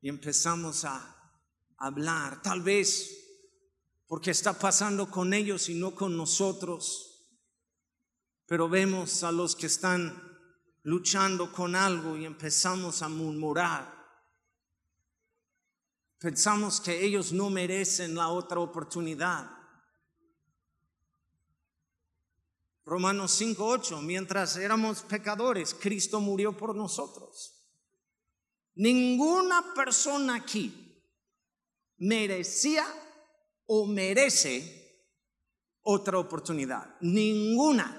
Y 0.00 0.08
empezamos 0.08 0.84
a 0.84 1.32
hablar, 1.76 2.42
tal 2.42 2.62
vez 2.62 3.19
porque 4.10 4.32
está 4.32 4.58
pasando 4.58 5.08
con 5.08 5.32
ellos 5.32 5.68
y 5.68 5.74
no 5.76 5.94
con 5.94 6.16
nosotros, 6.16 7.30
pero 8.44 8.68
vemos 8.68 9.22
a 9.22 9.30
los 9.30 9.54
que 9.54 9.66
están 9.66 10.20
luchando 10.82 11.52
con 11.52 11.76
algo 11.76 12.16
y 12.16 12.24
empezamos 12.24 13.02
a 13.02 13.08
murmurar. 13.08 13.88
Pensamos 16.18 16.80
que 16.80 17.04
ellos 17.04 17.32
no 17.32 17.50
merecen 17.50 18.16
la 18.16 18.30
otra 18.30 18.58
oportunidad. 18.58 19.48
Romanos 22.84 23.30
5:8, 23.40 24.02
mientras 24.02 24.56
éramos 24.56 25.02
pecadores, 25.02 25.72
Cristo 25.72 26.18
murió 26.18 26.56
por 26.56 26.74
nosotros. 26.74 27.64
Ninguna 28.74 29.72
persona 29.72 30.34
aquí 30.34 31.00
merecía 31.96 32.84
o 33.72 33.86
merece 33.86 35.06
otra 35.82 36.18
oportunidad. 36.18 36.96
Ninguna. 37.02 37.96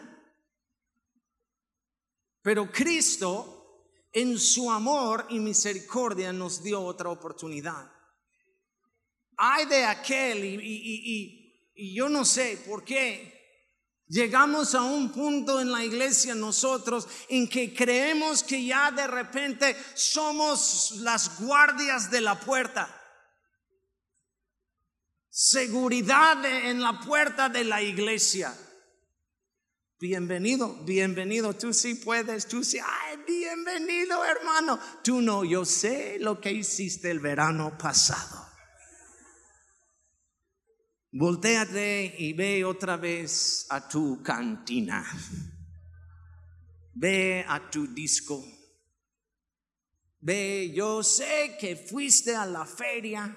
Pero 2.42 2.70
Cristo, 2.70 3.88
en 4.12 4.38
su 4.38 4.70
amor 4.70 5.28
y 5.30 5.40
misericordia, 5.40 6.34
nos 6.34 6.62
dio 6.62 6.82
otra 6.82 7.10
oportunidad. 7.10 7.90
Hay 9.38 9.66
de 9.66 9.86
aquel, 9.86 10.60
y, 10.62 11.96
yo 11.96 12.10
no 12.10 12.26
sé 12.26 12.62
por 12.68 12.84
qué, 12.84 13.40
Llegamos 14.08 14.76
a 14.76 14.82
un 14.82 15.10
punto 15.14 15.62
en 15.62 15.72
la 15.72 15.86
iglesia 15.86 16.36
nosotros 16.36 17.08
en 17.30 17.48
que 17.48 17.74
creemos 17.74 18.44
que 18.44 18.66
ya 18.66 18.92
de 18.92 19.08
repente 19.08 19.74
somos 19.94 20.96
las 20.98 21.40
guardias 21.40 22.12
de 22.12 22.20
la 22.20 22.38
puerta. 22.38 23.01
Seguridad 25.34 26.44
en 26.44 26.82
la 26.82 27.00
puerta 27.00 27.48
de 27.48 27.64
la 27.64 27.82
iglesia. 27.82 28.54
Bienvenido, 29.98 30.84
bienvenido. 30.84 31.54
Tú 31.54 31.74
sí 31.74 31.96
puedes, 31.96 32.50
tú 32.50 32.66
sí. 32.66 32.80
Ay, 32.80 33.18
bienvenido, 33.26 34.26
hermano. 34.26 34.78
Tú 35.02 35.22
no, 35.22 35.46
yo 35.46 35.64
sé 35.64 36.18
lo 36.20 36.42
que 36.42 36.52
hiciste 36.52 37.10
el 37.10 37.22
verano 37.22 37.78
pasado. 37.78 38.46
Voltéate 41.14 42.14
y 42.18 42.34
ve 42.34 42.66
otra 42.66 42.98
vez 42.98 43.68
a 43.70 43.88
tu 43.88 44.22
cantina. 44.22 45.06
Ve 46.94 47.46
a 47.48 47.70
tu 47.70 47.88
disco. 47.88 48.44
Ve, 50.20 50.74
yo 50.76 51.02
sé 51.04 51.56
que 51.58 51.78
fuiste 51.78 52.36
a 52.36 52.46
la 52.46 52.66
feria 52.66 53.34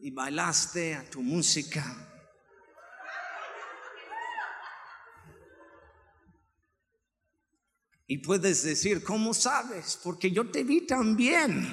y 0.00 0.10
bailaste 0.10 0.94
a 0.94 1.08
tu 1.08 1.22
música 1.22 2.10
Y 8.12 8.18
puedes 8.18 8.64
decir, 8.64 9.04
¿cómo 9.04 9.32
sabes? 9.32 9.96
Porque 10.02 10.32
yo 10.32 10.50
te 10.50 10.64
vi 10.64 10.84
también. 10.84 11.72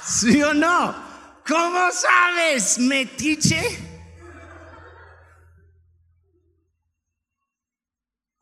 ¿Sí 0.00 0.40
o 0.40 0.54
no? 0.54 0.94
¿Cómo 1.44 1.90
sabes, 1.90 2.78
metiche? 2.78 3.60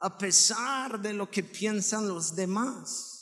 A 0.00 0.18
pesar 0.18 1.00
de 1.00 1.14
lo 1.14 1.30
que 1.30 1.42
piensan 1.42 2.06
los 2.06 2.36
demás. 2.36 3.19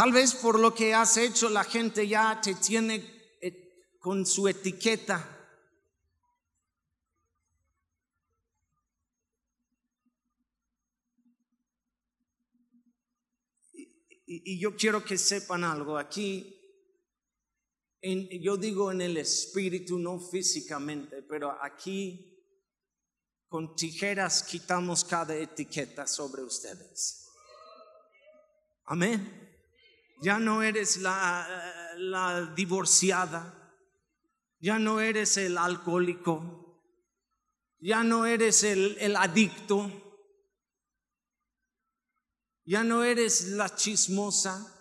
Tal 0.00 0.12
vez 0.12 0.34
por 0.34 0.58
lo 0.58 0.74
que 0.74 0.94
has 0.94 1.18
hecho 1.18 1.50
la 1.50 1.62
gente 1.62 2.08
ya 2.08 2.40
te 2.42 2.54
tiene 2.54 3.36
eh, 3.38 3.98
con 3.98 4.24
su 4.24 4.48
etiqueta 4.48 5.36
Y, 14.24 14.58
yo 14.58 14.74
quiero 14.74 15.04
que 15.04 15.18
sepan 15.18 15.64
algo 15.64 15.98
aquí. 15.98 16.56
yo 18.00 18.56
digo 18.56 18.90
en 18.92 19.02
el 19.02 19.18
espíritu, 19.18 19.98
no 19.98 20.18
físicamente, 20.18 21.22
pero 21.24 21.62
aquí 21.62 22.42
con 23.48 23.76
tijeras 23.76 24.44
quitamos 24.44 25.04
cada 25.04 25.36
etiqueta 25.36 26.06
sobre 26.06 26.42
ustedes. 26.42 27.28
Amén. 28.84 29.39
Ya 30.22 30.38
no 30.38 30.62
eres 30.62 30.98
la, 30.98 31.94
la 31.96 32.52
divorciada, 32.54 33.74
ya 34.58 34.78
no 34.78 35.00
eres 35.00 35.36
el 35.38 35.56
alcohólico, 35.56 36.84
ya 37.78 38.04
no 38.04 38.26
eres 38.26 38.62
el, 38.62 38.98
el 38.98 39.16
adicto, 39.16 39.90
ya 42.64 42.84
no 42.84 43.02
eres 43.02 43.48
la 43.48 43.74
chismosa 43.74 44.76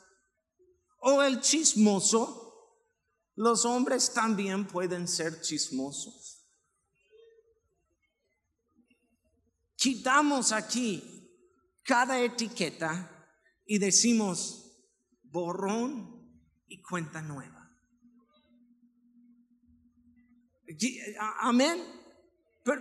o 1.00 1.24
el 1.24 1.40
chismoso. 1.40 2.46
Los 3.36 3.64
hombres 3.64 4.14
también 4.14 4.68
pueden 4.68 5.08
ser 5.08 5.42
chismosos. 5.42 6.46
Quitamos 9.78 10.52
aquí 10.52 11.02
cada 11.84 12.20
etiqueta 12.20 13.10
y 13.66 13.78
decimos 13.78 14.59
borrón 15.32 16.20
y 16.68 16.82
cuenta 16.82 17.22
nueva. 17.22 17.70
Amén. 21.42 21.80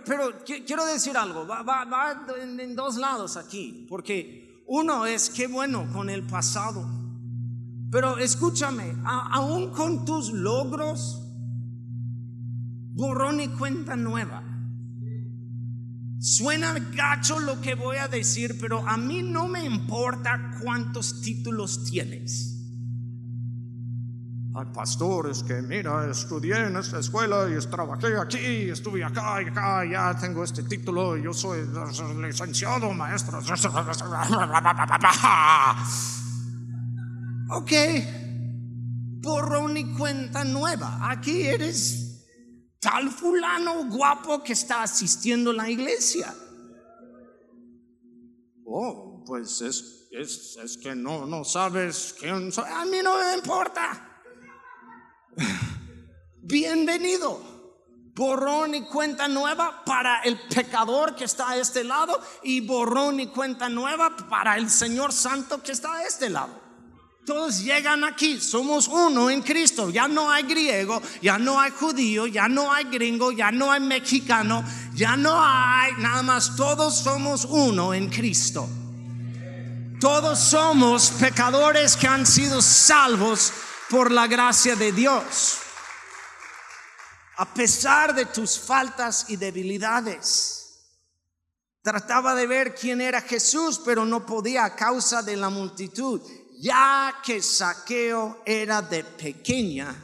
Pero, 0.05 0.43
quiero 0.45 0.85
decir 0.85 1.17
algo, 1.17 1.47
va, 1.47 2.25
en 2.39 2.75
dos 2.75 2.97
lados 2.97 3.37
aquí, 3.37 3.87
porque 3.89 4.63
uno 4.67 5.05
es 5.05 5.29
qué 5.29 5.47
bueno 5.47 5.91
con 5.91 6.09
el 6.09 6.23
pasado. 6.27 6.85
Pero 7.91 8.19
escúchame, 8.19 8.95
aún 9.03 9.71
con 9.71 10.05
tus 10.05 10.31
logros, 10.31 11.23
borrón 12.93 13.39
y 13.39 13.47
cuenta 13.47 13.95
nueva. 13.95 14.43
Suena 16.19 16.73
gacho 16.93 17.39
lo 17.39 17.61
que 17.61 17.75
voy 17.75 17.95
a 17.95 18.09
decir, 18.09 18.57
pero 18.59 18.85
a 18.85 18.97
mí 18.97 19.21
no 19.23 19.47
me 19.47 19.63
importa 19.63 20.51
cuántos 20.61 21.21
títulos 21.21 21.85
tienes. 21.85 22.57
Al 24.53 24.69
pastor 24.73 25.29
es 25.29 25.43
que, 25.43 25.61
mira, 25.61 26.09
estudié 26.11 26.67
en 26.67 26.75
esta 26.75 26.99
escuela 26.99 27.47
y 27.49 27.57
trabajé 27.69 28.17
aquí, 28.17 28.69
estuve 28.69 29.01
acá 29.01 29.41
y 29.41 29.45
acá, 29.45 29.85
ya 29.89 30.13
tengo 30.19 30.43
este 30.43 30.63
título, 30.63 31.15
yo 31.15 31.33
soy 31.33 31.65
licenciado, 32.21 32.91
maestro. 32.91 33.39
Ok, 37.51 37.71
borrón 39.21 39.77
y 39.77 39.93
cuenta 39.93 40.43
nueva. 40.43 41.09
Aquí 41.09 41.43
eres 41.43 42.08
tal 42.79 43.11
fulano 43.11 43.85
guapo 43.85 44.43
que 44.43 44.53
está 44.53 44.83
asistiendo 44.83 45.51
a 45.51 45.53
la 45.53 45.69
iglesia. 45.69 46.33
Oh, 48.65 49.23
pues 49.25 49.61
es, 49.61 50.07
es, 50.11 50.57
es 50.63 50.77
que 50.77 50.95
no, 50.95 51.25
no 51.25 51.43
sabes 51.43 52.15
quién 52.19 52.51
soy. 52.51 52.65
A 52.69 52.85
mí 52.85 52.97
no 53.03 53.17
me 53.17 53.35
importa. 53.35 54.23
Bienvenido. 56.41 57.59
Borrón 58.15 58.75
y 58.75 58.81
cuenta 58.81 59.29
nueva 59.29 59.83
para 59.85 60.21
el 60.23 60.37
pecador 60.49 61.15
que 61.15 61.23
está 61.23 61.51
a 61.51 61.57
este 61.57 61.85
lado 61.85 62.19
y 62.43 62.59
borrón 62.59 63.19
y 63.21 63.27
cuenta 63.27 63.69
nueva 63.69 64.15
para 64.29 64.57
el 64.57 64.69
Señor 64.69 65.13
Santo 65.13 65.63
que 65.63 65.71
está 65.71 65.93
a 65.95 66.03
este 66.03 66.29
lado. 66.29 66.68
Todos 67.29 67.59
llegan 67.59 68.03
aquí, 68.05 68.41
somos 68.41 68.87
uno 68.87 69.29
en 69.29 69.43
Cristo. 69.43 69.91
Ya 69.91 70.07
no 70.07 70.31
hay 70.31 70.41
griego, 70.41 70.99
ya 71.21 71.37
no 71.37 71.61
hay 71.61 71.69
judío, 71.69 72.25
ya 72.25 72.47
no 72.47 72.73
hay 72.73 72.85
gringo, 72.85 73.31
ya 73.31 73.51
no 73.51 73.71
hay 73.71 73.81
mexicano, 73.81 74.63
ya 74.95 75.15
no 75.15 75.39
hay 75.39 75.93
nada 75.99 76.23
más. 76.23 76.55
Todos 76.55 76.97
somos 76.97 77.45
uno 77.45 77.93
en 77.93 78.09
Cristo. 78.09 78.67
Todos 79.99 80.39
somos 80.39 81.11
pecadores 81.19 81.95
que 81.95 82.07
han 82.07 82.25
sido 82.25 82.63
salvos 82.63 83.53
por 83.91 84.11
la 84.11 84.25
gracia 84.25 84.75
de 84.75 84.91
Dios. 84.91 85.59
A 87.37 87.45
pesar 87.45 88.15
de 88.15 88.25
tus 88.25 88.57
faltas 88.57 89.25
y 89.27 89.35
debilidades, 89.35 90.59
Trataba 91.81 92.35
de 92.35 92.45
ver 92.45 92.75
quién 92.75 92.99
era 92.99 93.21
Jesús, 93.21 93.81
pero 93.85 94.05
no 94.05 94.25
podía 94.25 94.65
a 94.65 94.75
causa 94.75 95.23
de 95.23 95.37
la 95.37 95.49
multitud, 95.49 96.21
ya 96.59 97.21
que 97.23 97.41
Saqueo 97.41 98.43
era 98.45 98.81
de 98.81 99.03
pequeña 99.03 99.95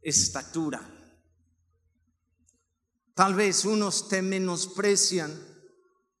estatura. 0.00 0.80
Tal 3.12 3.34
vez 3.34 3.64
unos 3.64 4.08
te 4.08 4.22
menosprecian 4.22 5.30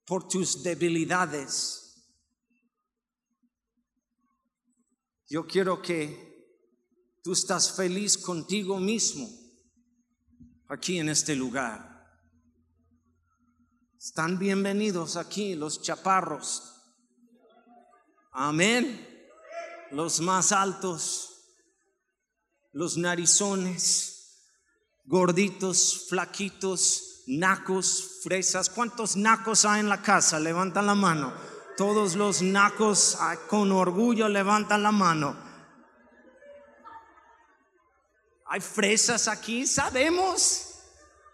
por 0.04 0.26
tus 0.26 0.64
debilidades. 0.64 2.04
Yo 5.28 5.46
quiero 5.46 5.80
que 5.80 6.28
tú 7.22 7.32
estás 7.32 7.76
feliz 7.76 8.18
contigo 8.18 8.80
mismo 8.80 9.30
aquí 10.68 10.98
en 10.98 11.10
este 11.10 11.36
lugar. 11.36 11.88
Están 13.96 14.36
bienvenidos 14.36 15.16
aquí 15.16 15.54
los 15.54 15.80
chaparros. 15.80 16.74
Amén. 18.32 19.09
Los 19.90 20.20
más 20.20 20.52
altos, 20.52 21.30
los 22.72 22.96
narizones, 22.96 24.20
gorditos, 25.04 26.06
flaquitos, 26.08 27.24
nacos, 27.26 28.20
fresas. 28.22 28.70
¿Cuántos 28.70 29.16
nacos 29.16 29.64
hay 29.64 29.80
en 29.80 29.88
la 29.88 30.02
casa? 30.02 30.38
Levantan 30.38 30.86
la 30.86 30.94
mano. 30.94 31.32
Todos 31.76 32.14
los 32.14 32.42
nacos 32.42 33.18
con 33.48 33.72
orgullo 33.72 34.28
levantan 34.28 34.82
la 34.82 34.92
mano. 34.92 35.36
Hay 38.46 38.60
fresas 38.60 39.28
aquí, 39.28 39.66
sabemos. 39.66 40.66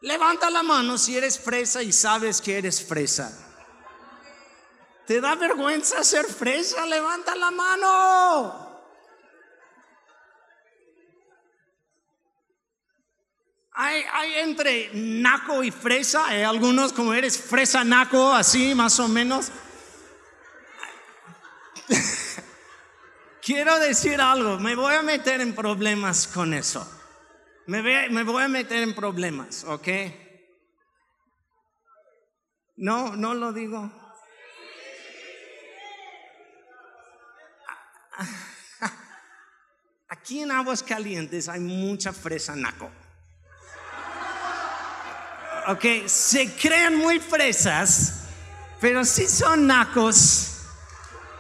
Levanta 0.03 0.51
la 0.51 0.63
mano 0.63 0.99
si 0.99 1.17
eres 1.17 1.39
fresa 1.39 1.83
y 1.83 1.93
sabes 1.93 2.41
que 2.41 2.59
eres 2.59 2.83
fresa. 2.83 3.46
¿Te 5.07 5.21
da 5.21 5.35
vergüenza 5.37 6.03
ser 6.03 6.27
fresa? 6.27 6.85
Levanta 6.87 7.37
la 7.37 7.51
mano. 7.51 8.67
Hay, 13.79 14.03
hay, 14.11 14.35
entre 14.41 14.91
naco 14.95 15.63
y 15.63 15.71
fresa, 15.71 16.27
hay 16.27 16.43
algunos 16.43 16.95
como 16.95 17.13
eres 17.13 17.39
fresa 17.39 17.85
naco, 17.85 18.33
así 18.33 18.75
más 18.75 18.99
o 18.99 19.07
menos. 19.07 19.53
Quiero 23.43 23.79
decir 23.79 24.21
algo, 24.21 24.59
me 24.59 24.75
voy 24.75 24.95
a 24.95 25.03
meter 25.03 25.41
en 25.41 25.55
problemas 25.55 26.27
con 26.27 26.55
eso. 26.55 26.91
Me 27.67 27.83
voy, 27.83 28.43
a 28.43 28.49
meter 28.49 28.83
en 28.83 28.95
problemas, 28.95 29.65
¿ok? 29.65 29.89
No, 32.77 33.17
no 33.17 33.35
lo 33.35 33.53
digo. 33.53 34.06
Aquí 40.09 40.41
en 40.41 40.53
Aguas 40.53 40.83
Calientes 40.83 41.49
hay 41.49 41.61
mucha 41.61 42.13
fresa 42.13 42.55
naco. 42.55 42.91
Ok, 45.69 46.07
se 46.07 46.55
crean 46.55 46.95
muy 46.95 47.19
fresas, 47.19 48.29
pero 48.81 49.05
si 49.05 49.27
son 49.27 49.67
nacos, 49.67 50.63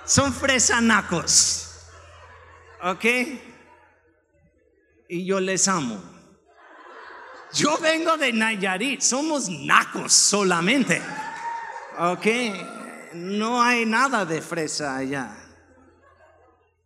son 0.04 0.34
nacos 0.82 1.62
Ok, 2.82 3.04
y 5.08 5.24
yo 5.24 5.38
les 5.38 5.68
amo. 5.68 6.02
Yo 7.52 7.78
vengo 7.78 8.16
de 8.16 8.32
Nayarit, 8.32 9.00
somos 9.00 9.48
nacos 9.48 10.12
solamente. 10.12 11.00
Ok, 11.98 12.26
no 13.14 13.62
hay 13.62 13.86
nada 13.86 14.24
de 14.24 14.42
fresa 14.42 14.96
allá. 14.96 15.45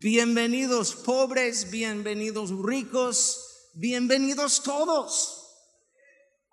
Bienvenidos 0.01 0.95
pobres, 0.95 1.71
bienvenidos 1.71 2.51
ricos, 2.51 3.71
bienvenidos 3.75 4.63
todos. 4.63 5.37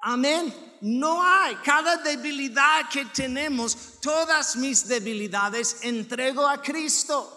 Amén. 0.01 0.53
No 0.81 1.23
hay, 1.23 1.55
cada 1.63 1.97
debilidad 1.97 2.89
que 2.89 3.05
tenemos, 3.05 3.99
todas 4.01 4.55
mis 4.57 4.87
debilidades 4.87 5.77
entrego 5.81 6.45
a 6.45 6.61
Cristo. 6.61 7.33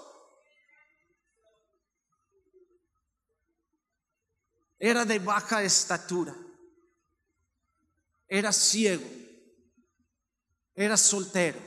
Era 4.79 5.05
de 5.05 5.19
baja 5.19 5.63
estatura 5.63 6.35
era 8.31 8.53
ciego, 8.53 9.11
era 10.73 10.97
soltero. 10.97 11.59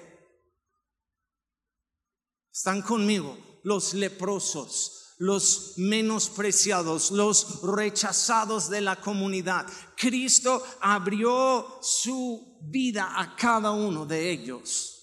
Están 2.49 2.81
conmigo 2.81 3.37
los 3.63 3.93
leprosos, 3.93 5.15
los 5.17 5.73
menospreciados, 5.77 7.11
los 7.11 7.61
rechazados 7.61 8.69
de 8.69 8.81
la 8.81 8.99
comunidad. 9.01 9.65
Cristo 9.95 10.63
abrió 10.81 11.79
su 11.81 12.59
vida 12.61 13.19
a 13.19 13.35
cada 13.35 13.71
uno 13.71 14.05
de 14.05 14.31
ellos. 14.31 14.93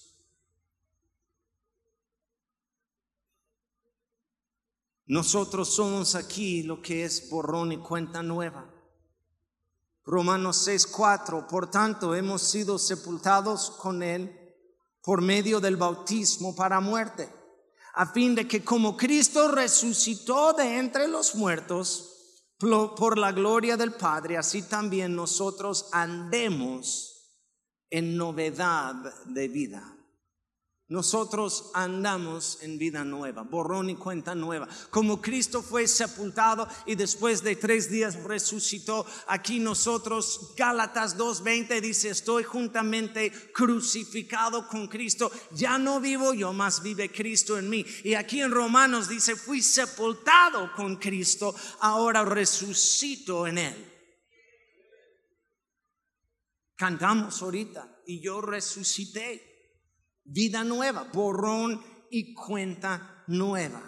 Nosotros 5.07 5.73
somos 5.73 6.15
aquí 6.15 6.63
lo 6.63 6.81
que 6.81 7.03
es 7.03 7.29
borrón 7.29 7.73
y 7.73 7.77
cuenta 7.77 8.23
nueva. 8.23 8.73
Romanos 10.05 10.65
6:4, 10.65 11.47
por 11.47 11.69
tanto 11.69 12.15
hemos 12.15 12.41
sido 12.41 12.79
sepultados 12.79 13.71
con 13.71 14.03
Él 14.03 14.37
por 15.01 15.21
medio 15.21 15.59
del 15.59 15.75
bautismo 15.75 16.55
para 16.55 16.79
muerte, 16.79 17.29
a 17.93 18.05
fin 18.05 18.35
de 18.35 18.47
que 18.47 18.63
como 18.63 18.95
Cristo 18.95 19.49
resucitó 19.49 20.53
de 20.53 20.77
entre 20.77 21.07
los 21.07 21.35
muertos 21.35 22.11
por 22.57 23.17
la 23.17 23.31
gloria 23.31 23.75
del 23.75 23.93
Padre, 23.93 24.37
así 24.37 24.63
también 24.63 25.15
nosotros 25.15 25.89
andemos 25.91 27.11
en 27.89 28.15
novedad 28.15 28.95
de 29.25 29.47
vida. 29.47 30.00
Nosotros 30.91 31.71
andamos 31.73 32.57
en 32.63 32.77
vida 32.77 33.05
nueva, 33.05 33.43
borrón 33.43 33.89
y 33.89 33.95
cuenta 33.95 34.35
nueva. 34.35 34.67
Como 34.89 35.21
Cristo 35.21 35.63
fue 35.63 35.87
sepultado 35.87 36.67
y 36.85 36.95
después 36.95 37.41
de 37.43 37.55
tres 37.55 37.89
días 37.89 38.21
resucitó, 38.25 39.05
aquí 39.27 39.61
nosotros, 39.61 40.51
Gálatas 40.57 41.17
2.20 41.17 41.79
dice, 41.79 42.09
estoy 42.09 42.43
juntamente 42.43 43.31
crucificado 43.53 44.67
con 44.67 44.89
Cristo. 44.89 45.31
Ya 45.51 45.77
no 45.77 46.01
vivo 46.01 46.33
yo, 46.33 46.51
más 46.51 46.83
vive 46.83 47.09
Cristo 47.09 47.57
en 47.57 47.69
mí. 47.69 47.85
Y 48.03 48.15
aquí 48.15 48.41
en 48.41 48.51
Romanos 48.51 49.07
dice, 49.07 49.37
fui 49.37 49.61
sepultado 49.61 50.73
con 50.75 50.97
Cristo, 50.97 51.55
ahora 51.79 52.25
resucito 52.25 53.47
en 53.47 53.59
Él. 53.59 53.91
Cantamos 56.75 57.41
ahorita 57.41 58.01
y 58.07 58.19
yo 58.19 58.41
resucité 58.41 59.50
vida 60.31 60.63
nueva, 60.63 61.03
borrón 61.03 61.83
y 62.09 62.33
cuenta 62.33 63.23
nueva. 63.27 63.81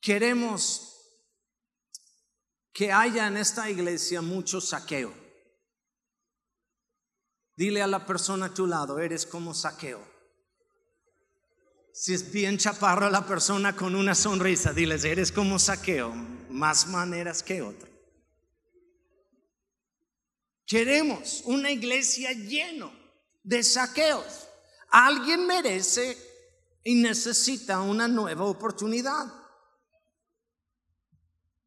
Queremos 0.00 0.86
que 2.72 2.92
haya 2.92 3.26
en 3.26 3.36
esta 3.36 3.68
iglesia 3.70 4.22
mucho 4.22 4.60
saqueo. 4.60 5.12
Dile 7.56 7.82
a 7.82 7.86
la 7.86 8.06
persona 8.06 8.46
a 8.46 8.54
tu 8.54 8.66
lado, 8.66 8.98
eres 8.98 9.26
como 9.26 9.52
saqueo. 9.52 10.00
Si 11.92 12.14
es 12.14 12.32
bien 12.32 12.56
chaparro 12.56 13.10
la 13.10 13.26
persona 13.26 13.76
con 13.76 13.94
una 13.94 14.14
sonrisa, 14.14 14.72
diles, 14.72 15.04
eres 15.04 15.32
como 15.32 15.58
saqueo, 15.58 16.14
más 16.48 16.86
maneras 16.86 17.42
que 17.42 17.60
otro. 17.60 17.90
Queremos 20.64 21.42
una 21.44 21.70
iglesia 21.70 22.32
lleno 22.32 22.99
de 23.42 23.62
saqueos. 23.62 24.48
Alguien 24.90 25.46
merece 25.46 26.16
y 26.84 26.94
necesita 26.96 27.80
una 27.80 28.08
nueva 28.08 28.44
oportunidad. 28.44 29.32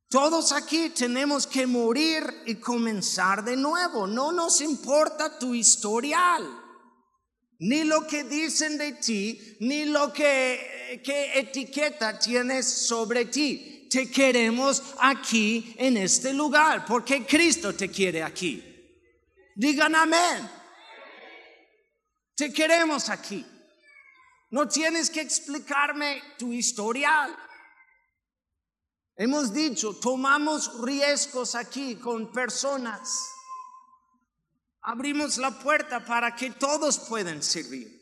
Todos 0.09 0.51
aquí 0.51 0.89
tenemos 0.89 1.47
que 1.47 1.65
morir 1.65 2.43
y 2.45 2.55
comenzar 2.55 3.43
de 3.43 3.55
nuevo. 3.55 4.05
No 4.05 4.31
nos 4.31 4.61
importa 4.61 5.39
tu 5.39 5.55
historial, 5.55 6.47
ni 7.57 7.83
lo 7.83 8.05
que 8.05 8.23
dicen 8.23 8.77
de 8.77 8.91
ti, 8.93 9.57
ni 9.61 9.85
lo 9.85 10.13
que, 10.13 11.01
que 11.03 11.39
etiqueta 11.39 12.19
tienes 12.19 12.67
sobre 12.67 13.25
ti. 13.25 13.87
Te 13.89 14.11
queremos 14.11 14.83
aquí 14.99 15.73
en 15.77 15.97
este 15.97 16.31
lugar, 16.33 16.85
porque 16.85 17.25
Cristo 17.25 17.73
te 17.73 17.89
quiere 17.89 18.21
aquí. 18.21 18.63
Digan 19.55 19.95
amén. 19.95 20.62
Te 22.35 22.51
queremos 22.51 23.09
aquí. 23.09 23.45
No 24.49 24.67
tienes 24.67 25.09
que 25.09 25.21
explicarme 25.21 26.21
tu 26.37 26.51
historial. 26.51 27.35
Hemos 29.15 29.53
dicho, 29.53 29.95
tomamos 29.95 30.81
riesgos 30.81 31.55
aquí 31.55 31.95
con 31.95 32.31
personas. 32.31 33.29
abrimos 34.85 35.37
la 35.37 35.51
puerta 35.51 36.03
para 36.03 36.35
que 36.35 36.51
todos 36.51 36.99
puedan 36.99 37.41
servir. 37.41 38.01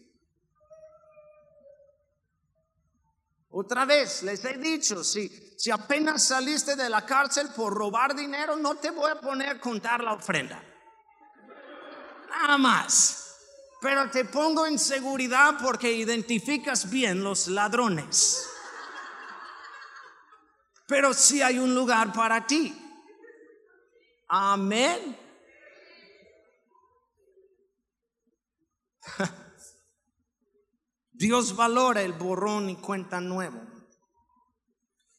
Otra 3.50 3.86
vez, 3.86 4.24
les 4.24 4.44
he 4.46 4.58
dicho, 4.58 5.04
si, 5.04 5.30
si 5.58 5.70
apenas 5.72 6.24
saliste 6.24 6.76
de 6.76 6.90
la 6.90 7.06
cárcel 7.06 7.50
por 7.56 7.74
robar 7.74 8.16
dinero, 8.16 8.56
no 8.56 8.76
te 8.76 8.90
voy 8.90 9.12
a 9.12 9.20
poner 9.20 9.50
a 9.50 9.60
contar 9.60 10.02
la 10.02 10.14
ofrenda. 10.14 10.64
Nada 12.30 12.58
más. 12.58 13.31
Pero 13.82 14.10
te 14.12 14.26
pongo 14.26 14.68
en 14.68 14.78
seguridad 14.78 15.58
porque 15.60 15.92
identificas 15.92 16.90
bien 16.90 17.24
los 17.24 17.48
ladrones. 17.48 18.48
Pero 20.86 21.16
sí 21.16 21.42
hay 21.42 21.58
un 21.58 21.74
lugar 21.74 22.14
para 22.14 22.46
ti. 22.46 22.78
Amén. 24.28 25.18
Dios 31.12 31.56
valora 31.56 32.04
el 32.04 32.14
borrón 32.14 32.70
y 32.70 32.76
cuenta 32.76 33.20
nuevo. 33.20 33.60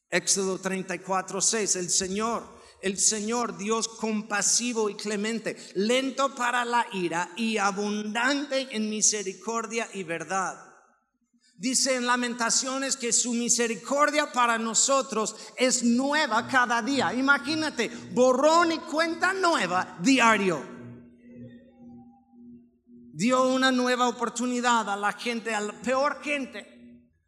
Éxodo 0.08 0.60
34, 0.60 1.40
6, 1.40 1.76
el 1.76 1.90
Señor, 1.90 2.61
el 2.82 2.98
Señor 2.98 3.56
Dios 3.56 3.88
compasivo 3.88 4.90
y 4.90 4.94
clemente, 4.94 5.56
lento 5.74 6.34
para 6.34 6.64
la 6.64 6.86
ira 6.92 7.30
y 7.36 7.56
abundante 7.56 8.68
en 8.70 8.90
misericordia 8.90 9.88
y 9.94 10.02
verdad. 10.02 10.56
Dice 11.56 11.94
en 11.94 12.06
Lamentaciones 12.06 12.96
que 12.96 13.12
su 13.12 13.32
misericordia 13.34 14.32
para 14.32 14.58
nosotros 14.58 15.36
es 15.56 15.84
nueva 15.84 16.46
cada 16.48 16.82
día. 16.82 17.14
Imagínate, 17.14 17.88
borrón 18.12 18.72
y 18.72 18.78
cuenta 18.78 19.32
nueva 19.32 19.96
diario 20.00 20.72
dio 23.12 23.46
una 23.46 23.70
nueva 23.70 24.08
oportunidad 24.08 24.88
a 24.88 24.96
la 24.96 25.12
gente, 25.12 25.54
a 25.54 25.60
la 25.60 25.72
peor 25.80 26.22
gente. 26.22 26.66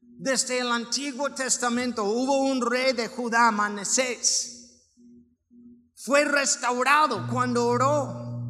Desde 0.01 0.59
el 0.59 0.73
Antiguo 0.73 1.31
Testamento 1.31 2.05
hubo 2.05 2.39
un 2.39 2.61
rey 2.61 2.93
de 2.93 3.09
Judá, 3.09 3.51
Manasés. 3.51 4.54
Fue 6.05 6.23
restaurado 6.27 7.27
cuando 7.29 7.67
oró. 7.67 8.43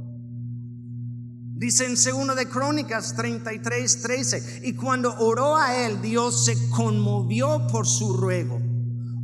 Dice 1.57 1.87
en 1.87 1.97
segundo 1.97 2.35
de 2.35 2.49
Crónicas 2.49 3.15
33, 3.15 4.03
13, 4.03 4.61
y 4.65 4.75
cuando 4.75 5.15
oró 5.21 5.57
a 5.57 5.87
él, 5.87 6.03
Dios 6.03 6.47
se 6.47 6.69
conmovió 6.71 7.65
por 7.69 7.87
su 7.87 8.17
ruego, 8.17 8.61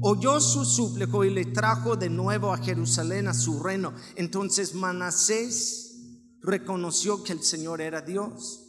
oyó 0.00 0.40
su 0.40 0.64
súplico 0.64 1.24
y 1.24 1.30
le 1.30 1.46
trajo 1.46 1.96
de 1.96 2.08
nuevo 2.08 2.52
a 2.52 2.58
Jerusalén 2.58 3.26
a 3.26 3.34
su 3.34 3.60
reino. 3.60 3.94
Entonces 4.14 4.76
Manasés 4.76 5.96
reconoció 6.40 7.24
que 7.24 7.32
el 7.32 7.42
Señor 7.42 7.80
era 7.80 8.00
Dios. 8.00 8.64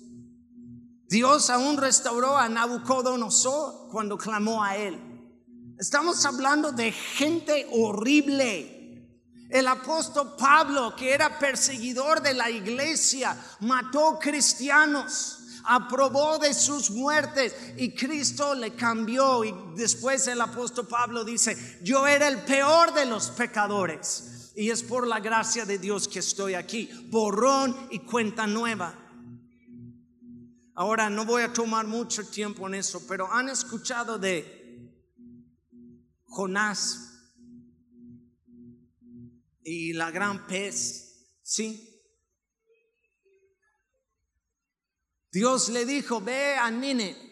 Dios 1.07 1.51
aún 1.51 1.77
restauró 1.77 2.35
a 2.35 2.49
Nabucodonosor 2.49 3.89
cuando 3.91 4.17
clamó 4.17 4.63
a 4.63 4.75
él. 4.75 4.99
Estamos 5.77 6.25
hablando 6.25 6.71
de 6.71 6.91
gente 6.91 7.67
horrible. 7.71 8.80
El 9.51 9.67
apóstol 9.67 10.35
Pablo, 10.37 10.95
que 10.95 11.13
era 11.13 11.37
perseguidor 11.37 12.21
de 12.21 12.33
la 12.33 12.49
iglesia, 12.49 13.37
mató 13.59 14.17
cristianos, 14.17 15.39
aprobó 15.65 16.39
de 16.39 16.53
sus 16.53 16.89
muertes 16.89 17.53
y 17.75 17.93
Cristo 17.93 18.55
le 18.55 18.73
cambió. 18.75 19.43
Y 19.43 19.53
después 19.75 20.25
el 20.27 20.39
apóstol 20.39 20.87
Pablo 20.87 21.25
dice, 21.25 21.79
yo 21.83 22.07
era 22.07 22.29
el 22.29 22.39
peor 22.43 22.93
de 22.93 23.05
los 23.05 23.29
pecadores 23.31 24.53
y 24.55 24.69
es 24.69 24.83
por 24.83 25.05
la 25.05 25.19
gracia 25.19 25.65
de 25.65 25.77
Dios 25.77 26.07
que 26.07 26.19
estoy 26.19 26.53
aquí. 26.53 26.89
Borrón 27.09 27.75
y 27.91 27.99
cuenta 27.99 28.47
nueva. 28.47 28.95
Ahora 30.75 31.09
no 31.09 31.25
voy 31.25 31.43
a 31.43 31.51
tomar 31.51 31.85
mucho 31.87 32.25
tiempo 32.25 32.67
en 32.67 32.75
eso, 32.75 33.05
pero 33.05 33.29
han 33.29 33.49
escuchado 33.49 34.17
de 34.17 34.61
Jonás 36.23 37.10
y 39.63 39.93
la 39.93 40.11
gran 40.11 40.47
pez, 40.47 41.39
¿sí? 41.41 41.87
Dios 45.31 45.69
le 45.69 45.85
dijo, 45.85 46.19
ve 46.19 46.55
a 46.55 46.69
Nine 46.69 47.31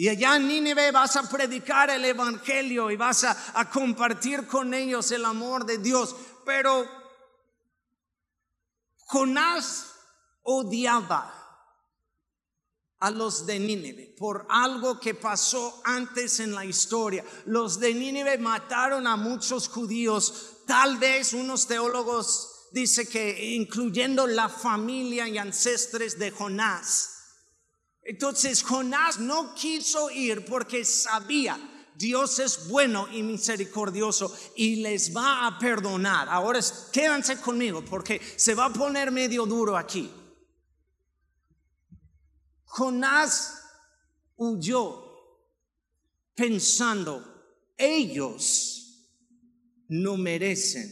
Y 0.00 0.08
allá 0.08 0.36
en 0.36 0.48
Nínive 0.48 0.92
vas 0.92 1.14
a 1.16 1.28
predicar 1.28 1.90
el 1.90 2.02
Evangelio 2.06 2.90
y 2.90 2.96
vas 2.96 3.22
a, 3.22 3.68
compartir 3.68 4.46
con 4.46 4.72
ellos 4.72 5.12
el 5.12 5.26
amor 5.26 5.66
de 5.66 5.76
Dios. 5.76 6.16
Pero 6.46 6.88
Jonás 8.96 9.94
odiaba 10.40 11.39
a 13.00 13.10
los 13.10 13.46
de 13.46 13.58
Nínive 13.58 14.14
por 14.18 14.46
algo 14.48 15.00
que 15.00 15.14
pasó 15.14 15.80
antes 15.84 16.40
en 16.40 16.54
la 16.54 16.64
historia. 16.64 17.24
Los 17.46 17.80
de 17.80 17.94
Nínive 17.94 18.38
mataron 18.38 19.06
a 19.06 19.16
muchos 19.16 19.68
judíos, 19.68 20.58
tal 20.66 20.98
vez 20.98 21.32
unos 21.32 21.66
teólogos 21.66 22.68
dice 22.72 23.08
que 23.08 23.54
incluyendo 23.54 24.26
la 24.26 24.48
familia 24.48 25.26
y 25.28 25.38
ancestres 25.38 26.18
de 26.18 26.30
Jonás. 26.30 27.16
Entonces 28.02 28.62
Jonás 28.62 29.18
no 29.18 29.54
quiso 29.54 30.10
ir 30.10 30.44
porque 30.44 30.84
sabía 30.84 31.58
Dios 32.00 32.38
es 32.38 32.68
bueno 32.68 33.08
y 33.12 33.22
misericordioso 33.22 34.34
y 34.56 34.76
les 34.76 35.14
va 35.14 35.46
a 35.46 35.58
perdonar. 35.58 36.28
Ahora 36.30 36.60
quédense 36.90 37.38
conmigo 37.38 37.84
porque 37.84 38.18
se 38.36 38.54
va 38.54 38.66
a 38.66 38.72
poner 38.72 39.10
medio 39.10 39.44
duro 39.44 39.76
aquí. 39.76 40.10
Jonás 42.70 43.64
huyó 44.36 45.04
pensando, 46.36 47.24
ellos 47.76 49.10
no 49.88 50.16
merecen 50.16 50.88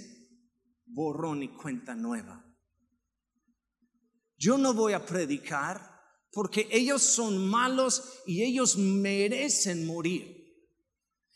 borrón 0.87 1.45
y 1.45 1.49
cuenta 1.49 1.95
nueva. 1.95 2.45
Yo 4.37 4.59
no 4.59 4.75
voy 4.75 4.93
a 4.93 5.07
predicar 5.07 6.03
porque 6.33 6.69
ellos 6.73 7.01
son 7.01 7.47
malos 7.49 8.23
y 8.27 8.43
ellos 8.43 8.77
merecen 8.77 9.87
morir. 9.87 10.37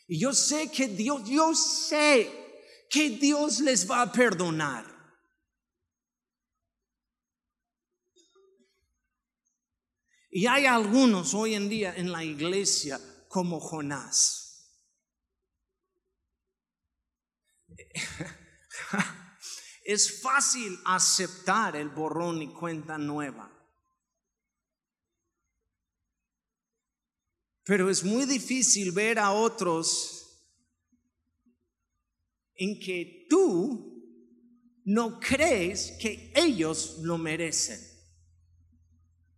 Y 0.09 0.19
yo 0.19 0.33
sé 0.33 0.73
que 0.73 0.89
Dios, 0.89 1.23
yo 1.29 1.55
sé 1.55 2.29
que 2.91 3.11
Dios 3.11 3.61
les 3.61 3.89
va 3.89 4.03
a 4.03 4.13
perdonar. 4.13 4.92
Y 10.35 10.47
hay 10.47 10.65
algunos 10.65 11.35
hoy 11.35 11.55
en 11.55 11.69
día 11.69 11.95
en 11.95 12.11
la 12.11 12.25
iglesia 12.25 12.99
como 13.29 13.61
Jonás. 13.61 14.67
Es 19.85 20.23
fácil 20.23 20.79
aceptar 20.85 21.75
el 21.75 21.89
borrón 21.89 22.41
y 22.41 22.53
cuenta 22.55 22.97
nueva. 22.97 23.53
Pero 27.65 27.91
es 27.91 28.05
muy 28.05 28.25
difícil 28.25 28.93
ver 28.93 29.19
a 29.19 29.33
otros 29.33 30.23
en 32.55 32.79
que 32.79 33.27
tú 33.29 34.81
no 34.85 35.19
crees 35.19 35.99
que 36.01 36.33
ellos 36.37 36.99
lo 37.01 37.19
merecen. 37.19 37.92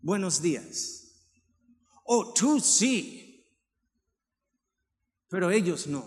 Buenos 0.04 0.42
días. 0.42 1.16
O 2.04 2.34
tú 2.34 2.60
sí, 2.60 3.42
pero 5.30 5.50
ellos 5.50 5.86
no. 5.86 6.04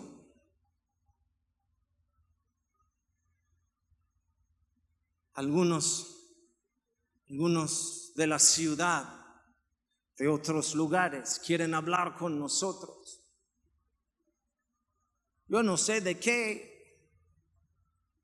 Algunos, 5.32 6.16
algunos 7.28 8.12
de 8.14 8.28
la 8.28 8.38
ciudad 8.38 9.42
de 10.16 10.28
otros 10.28 10.76
lugares 10.76 11.40
quieren 11.44 11.74
hablar 11.74 12.14
con 12.16 12.38
nosotros. 12.38 13.20
Yo 15.48 15.60
no 15.64 15.76
sé 15.76 16.00
de 16.02 16.20
qué, 16.20 17.10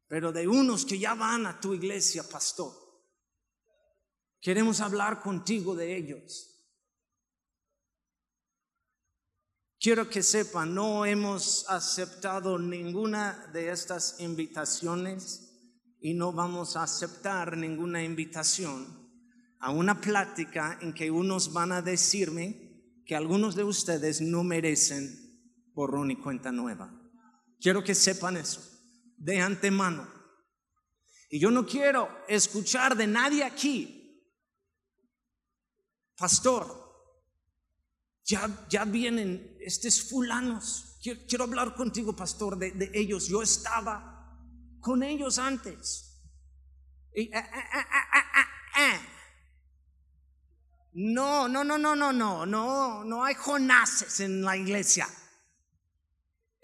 pero 0.06 0.30
de 0.30 0.46
unos 0.46 0.84
que 0.84 1.00
ya 1.00 1.14
van 1.14 1.46
a 1.46 1.60
tu 1.60 1.74
iglesia, 1.74 2.22
pastor. 2.28 2.83
Queremos 4.44 4.82
hablar 4.82 5.22
contigo 5.22 5.74
de 5.74 5.96
ellos. 5.96 6.50
Quiero 9.80 10.10
que 10.10 10.22
sepan, 10.22 10.74
no 10.74 11.06
hemos 11.06 11.64
aceptado 11.70 12.58
ninguna 12.58 13.50
de 13.54 13.70
estas 13.70 14.20
invitaciones 14.20 15.50
y 15.98 16.12
no 16.12 16.30
vamos 16.34 16.76
a 16.76 16.82
aceptar 16.82 17.56
ninguna 17.56 18.04
invitación 18.04 19.10
a 19.60 19.70
una 19.70 19.98
plática 20.02 20.78
en 20.82 20.92
que 20.92 21.10
unos 21.10 21.54
van 21.54 21.72
a 21.72 21.80
decirme 21.80 23.00
que 23.06 23.16
algunos 23.16 23.54
de 23.54 23.64
ustedes 23.64 24.20
no 24.20 24.44
merecen 24.44 25.40
borrón 25.72 26.10
y 26.10 26.16
cuenta 26.16 26.52
nueva. 26.52 26.92
Quiero 27.58 27.82
que 27.82 27.94
sepan 27.94 28.36
eso 28.36 28.60
de 29.16 29.40
antemano. 29.40 30.06
Y 31.30 31.40
yo 31.40 31.50
no 31.50 31.64
quiero 31.64 32.10
escuchar 32.28 32.94
de 32.94 33.06
nadie 33.06 33.42
aquí, 33.42 34.02
pastor, 36.16 36.84
ya, 38.24 38.66
ya 38.68 38.84
vienen 38.84 39.56
estos 39.60 40.08
fulanos. 40.08 40.98
Quiero, 41.02 41.44
hablar 41.44 41.74
contigo, 41.74 42.16
pastor, 42.16 42.58
de, 42.58 42.70
de, 42.72 42.90
ellos. 42.94 43.28
Yo 43.28 43.42
estaba 43.42 44.38
con 44.80 45.02
ellos 45.02 45.38
antes. 45.38 46.22
Ah, 47.34 47.48
ah, 47.52 47.86
ah, 48.74 49.00
no, 50.94 51.48
no, 51.48 51.64
no, 51.64 51.76
no, 51.76 51.94
no, 51.94 52.12
no, 52.12 52.46
no, 52.46 53.04
no 53.04 53.24
hay 53.24 53.34
Jonases 53.34 54.20
en 54.20 54.42
la 54.42 54.56
iglesia. 54.56 55.08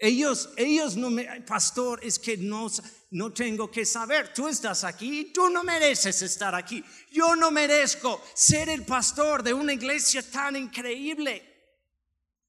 Ellos, 0.03 0.49
ellos 0.57 0.95
no 0.97 1.11
me, 1.11 1.41
pastor, 1.41 1.99
es 2.03 2.17
que 2.17 2.35
no, 2.35 2.71
no 3.11 3.31
tengo 3.31 3.69
que 3.69 3.85
saber. 3.85 4.33
Tú 4.33 4.47
estás 4.47 4.83
aquí 4.83 5.19
y 5.19 5.25
tú 5.25 5.47
no 5.51 5.63
mereces 5.63 6.23
estar 6.23 6.55
aquí. 6.55 6.83
Yo 7.11 7.35
no 7.35 7.51
merezco 7.51 8.19
ser 8.33 8.69
el 8.69 8.83
pastor 8.83 9.43
de 9.43 9.53
una 9.53 9.73
iglesia 9.73 10.23
tan 10.23 10.55
increíble. 10.55 11.47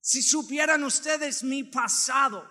Si 0.01 0.23
supieran 0.23 0.83
ustedes 0.83 1.45
mi 1.45 1.65
pasado, 1.65 2.51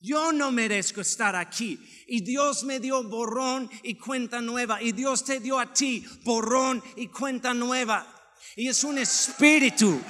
yo 0.00 0.32
no 0.32 0.50
merezco 0.50 1.00
estar 1.00 1.36
aquí. 1.36 1.78
Y 2.08 2.22
Dios 2.22 2.64
me 2.64 2.80
dio 2.80 3.04
borrón 3.04 3.70
y 3.84 3.94
cuenta 3.94 4.40
nueva. 4.40 4.82
Y 4.82 4.90
Dios 4.90 5.24
te 5.24 5.38
dio 5.38 5.60
a 5.60 5.72
ti 5.72 6.04
borrón 6.24 6.82
y 6.96 7.06
cuenta 7.06 7.54
nueva. 7.54 8.08
Y 8.56 8.66
es 8.66 8.82
un 8.82 8.98
espíritu 8.98 10.02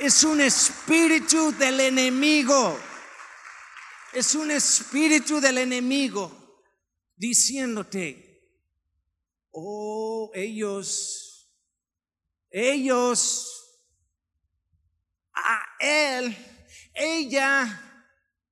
es 0.00 0.24
un 0.24 0.40
espíritu 0.40 1.52
del 1.52 1.80
enemigo. 1.80 2.78
Es 4.12 4.34
un 4.34 4.50
espíritu 4.50 5.40
del 5.40 5.58
enemigo 5.58 6.62
diciéndote, 7.16 8.26
oh, 9.50 10.30
ellos, 10.34 11.50
ellos, 12.50 13.78
a 15.34 15.62
él, 15.80 16.36
ella, 16.94 18.08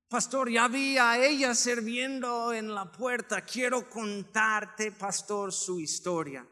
pastor, 0.09 0.51
ya 0.51 0.69
vi 0.69 0.99
a 0.99 1.25
ella 1.25 1.55
sirviendo 1.55 2.53
en 2.53 2.75
la 2.75 2.91
puerta. 2.93 3.43
Quiero 3.43 3.89
contarte, 3.89 4.93
pastor, 4.93 5.53
su 5.53 5.81
historia. 5.81 6.47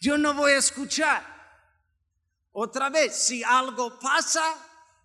Yo 0.00 0.18
no 0.18 0.34
voy 0.34 0.52
a 0.52 0.58
escuchar. 0.58 1.22
Otra 2.50 2.88
vez, 2.90 3.14
si 3.16 3.44
algo 3.44 4.00
pasa 4.00 4.42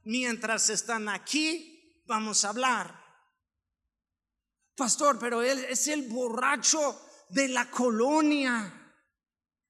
mientras 0.05 0.71
están 0.71 1.09
aquí, 1.09 2.01
vamos 2.07 2.43
a 2.43 2.49
hablar. 2.49 3.03
Pastor, 4.75 5.19
pero 5.19 5.43
él 5.43 5.63
es 5.69 5.87
el 5.87 6.09
borracho 6.09 6.99
de 7.29 7.49
la 7.49 7.69
colonia. 7.69 8.73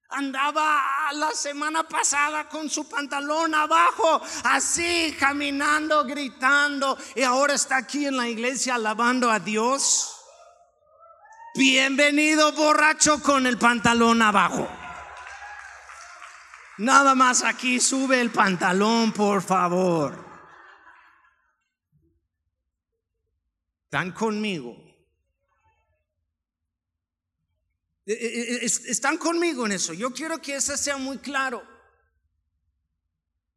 Andaba 0.08 1.12
la 1.14 1.32
semana 1.32 1.86
pasada 1.86 2.48
con 2.48 2.70
su 2.70 2.88
pantalón 2.88 3.54
abajo, 3.56 4.22
así 4.46 5.14
caminando, 5.20 6.06
gritando, 6.06 6.98
y 7.16 7.24
ahora 7.24 7.56
está 7.56 7.78
aquí 7.78 8.06
en 8.06 8.16
la 8.16 8.30
iglesia 8.30 8.76
alabando 8.76 9.30
a 9.30 9.40
Dios. 9.40 10.13
Bienvenido 11.56 12.52
borracho 12.54 13.22
con 13.22 13.46
el 13.46 13.60
pantalón 13.60 14.24
abajo. 14.24 14.68
Nada 16.80 17.14
más 17.14 17.44
aquí 17.44 17.80
sube 17.80 18.20
el 18.20 18.32
pantalón, 18.32 19.12
por 19.12 19.44
favor. 19.44 20.18
¿Están 23.84 24.12
conmigo? 24.14 24.76
Eh, 28.08 28.14
eh, 28.14 28.56
eh, 28.56 28.66
están 28.66 29.18
conmigo 29.18 29.68
en 29.68 29.74
eso. 29.74 29.94
Yo 29.94 30.12
quiero 30.12 30.42
que 30.42 30.56
eso 30.56 30.76
sea 30.76 30.98
muy 30.98 31.20
claro. 31.20 31.64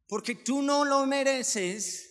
Porque 0.07 0.35
tú 0.35 0.61
no 0.61 0.85
lo 0.85 1.03
mereces. 1.07 2.06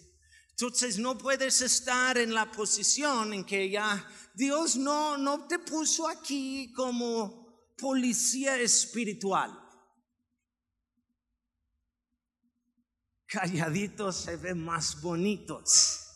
Entonces 0.59 0.99
no 0.99 1.19
puedes 1.19 1.61
estar 1.61 2.17
en 2.17 2.33
la 2.33 2.51
posición 2.51 3.35
en 3.35 3.45
que 3.45 3.69
ya 3.69 4.09
Dios 4.33 4.77
no, 4.77 5.19
no 5.19 5.47
te 5.47 5.59
puso 5.59 6.09
aquí 6.09 6.73
como 6.73 7.75
policía 7.77 8.59
espiritual. 8.59 9.53
Calladitos 13.27 14.17
se 14.17 14.37
ven 14.39 14.65
más 14.65 14.99
bonitos. 15.03 16.07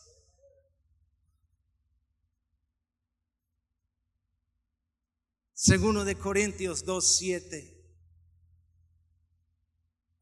Segundo 5.53 6.03
de 6.03 6.17
Corintios 6.17 6.83
2:7 6.83 7.77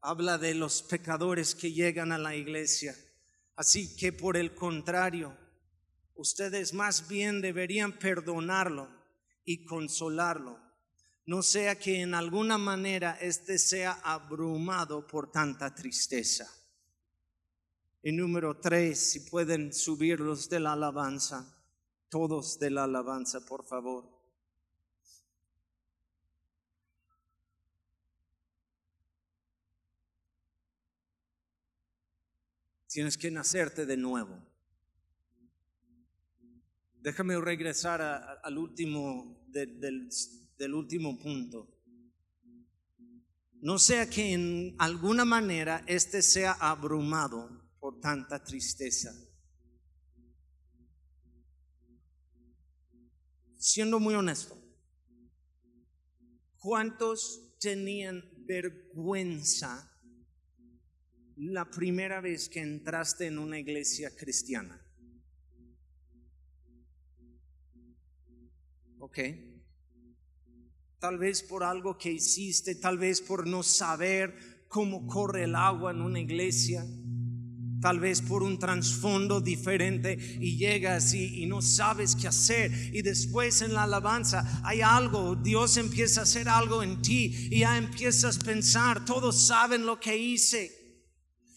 habla 0.02 0.36
de 0.36 0.52
los 0.52 0.82
pecadores 0.82 1.54
que 1.54 1.72
llegan 1.72 2.12
a 2.12 2.18
la 2.18 2.36
iglesia. 2.36 2.94
Así 3.60 3.94
que 3.94 4.10
por 4.10 4.38
el 4.38 4.54
contrario, 4.54 5.36
ustedes 6.14 6.72
más 6.72 7.08
bien 7.08 7.42
deberían 7.42 7.98
perdonarlo 7.98 8.88
y 9.44 9.66
consolarlo, 9.66 10.58
no 11.26 11.42
sea 11.42 11.78
que 11.78 12.00
en 12.00 12.14
alguna 12.14 12.56
manera 12.56 13.18
éste 13.20 13.58
sea 13.58 14.00
abrumado 14.02 15.06
por 15.06 15.30
tanta 15.30 15.74
tristeza. 15.74 16.50
Y 18.02 18.12
número 18.12 18.58
tres, 18.58 19.12
si 19.12 19.20
pueden 19.28 19.74
subirlos 19.74 20.48
de 20.48 20.60
la 20.60 20.72
alabanza, 20.72 21.62
todos 22.08 22.58
de 22.58 22.70
la 22.70 22.84
alabanza, 22.84 23.44
por 23.44 23.66
favor. 23.66 24.19
Tienes 32.90 33.16
que 33.16 33.30
nacerte 33.30 33.86
de 33.86 33.96
nuevo. 33.96 34.36
Déjame 36.94 37.40
regresar 37.40 38.02
al 38.02 38.58
último 38.58 39.46
del 39.46 40.74
último 40.74 41.16
punto. 41.16 41.68
No 43.60 43.78
sea 43.78 44.10
que 44.10 44.32
en 44.32 44.74
alguna 44.78 45.24
manera 45.24 45.84
este 45.86 46.20
sea 46.20 46.54
abrumado 46.54 47.70
por 47.78 48.00
tanta 48.00 48.42
tristeza. 48.42 49.12
Siendo 53.56 54.00
muy 54.00 54.14
honesto, 54.14 54.60
¿cuántos 56.56 57.56
tenían 57.60 58.24
vergüenza 58.46 59.89
la 61.40 61.70
primera 61.70 62.20
vez 62.20 62.48
que 62.50 62.60
entraste 62.60 63.26
en 63.26 63.38
una 63.38 63.58
iglesia 63.58 64.14
cristiana? 64.14 64.78
¿Ok? 68.98 69.18
Tal 70.98 71.16
vez 71.16 71.42
por 71.42 71.64
algo 71.64 71.96
que 71.96 72.12
hiciste, 72.12 72.74
tal 72.74 72.98
vez 72.98 73.22
por 73.22 73.46
no 73.46 73.62
saber 73.62 74.66
cómo 74.68 75.06
corre 75.06 75.44
el 75.44 75.54
agua 75.54 75.92
en 75.92 76.02
una 76.02 76.20
iglesia, 76.20 76.84
tal 77.80 77.98
vez 78.00 78.20
por 78.20 78.42
un 78.42 78.58
trasfondo 78.58 79.40
diferente 79.40 80.18
y 80.38 80.58
llegas 80.58 81.14
y, 81.14 81.42
y, 81.42 81.46
no 81.46 81.62
sabes 81.62 82.14
qué 82.16 82.28
hacer 82.28 82.70
y 82.94 83.00
después 83.00 83.62
en 83.62 83.72
la 83.72 83.84
alabanza 83.84 84.60
hay 84.62 84.82
algo, 84.82 85.36
Dios 85.36 85.78
empieza 85.78 86.20
a 86.20 86.24
hacer 86.24 86.50
algo 86.50 86.82
en 86.82 87.00
ti 87.00 87.48
y 87.50 87.60
ya 87.60 87.78
empiezas 87.78 88.36
a 88.36 88.44
pensar, 88.44 89.06
todos 89.06 89.46
saben 89.46 89.86
lo 89.86 89.98
que 89.98 90.18
hice. 90.18 90.79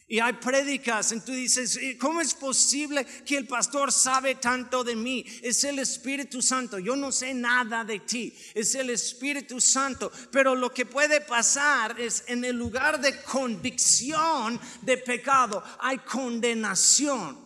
Y 0.08 0.20
hay 0.20 0.34
prédicas, 0.34 1.13
y 1.13 1.22
tú 1.22 1.32
dices, 1.32 1.80
¿cómo 2.00 2.20
es 2.20 2.34
posible 2.34 3.06
que 3.26 3.38
el 3.38 3.48
pastor 3.48 3.92
sabe 3.92 4.36
tanto 4.36 4.84
de 4.84 4.95
mí? 4.95 5.26
Es 5.41 5.64
el 5.64 5.80
Espíritu 5.80 6.41
Santo. 6.41 6.78
Yo 6.78 6.95
no 6.95 7.12
sé 7.12 7.34
nada 7.34 7.86
de 7.86 7.99
ti. 8.01 8.36
Es 8.54 8.76
el 8.76 8.89
Espíritu 8.89 9.62
Santo. 9.62 10.12
Pero 10.30 10.56
lo 10.56 10.74
que 10.74 10.86
puede 10.86 11.22
pasar 11.22 11.99
es 11.99 12.26
en 12.28 12.43
el 12.43 12.58
lugar 12.58 12.99
de 12.99 13.22
convicción 13.24 14.60
de 14.82 14.97
pecado, 14.97 15.64
hay 15.80 15.99
condenación. 15.99 17.41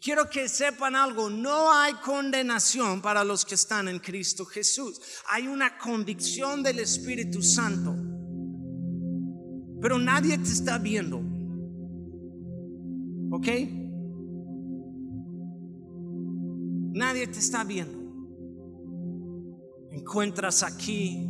Quiero 0.00 0.30
que 0.30 0.48
sepan 0.48 0.96
algo, 0.96 1.28
no 1.28 1.72
hay 1.72 1.92
condenación 1.94 3.02
para 3.02 3.22
los 3.22 3.44
que 3.44 3.54
están 3.54 3.86
en 3.86 3.98
Cristo 3.98 4.46
Jesús. 4.46 5.00
Hay 5.28 5.46
una 5.46 5.76
convicción 5.76 6.62
del 6.62 6.80
Espíritu 6.80 7.42
Santo 7.42 8.09
pero 9.80 9.98
nadie 9.98 10.36
te 10.36 10.44
está 10.44 10.78
viendo. 10.78 11.20
¿Ok? 13.30 13.48
Nadie 16.92 17.26
te 17.26 17.38
está 17.38 17.64
viendo. 17.64 17.98
Encuentras 19.90 20.62
aquí 20.62 21.28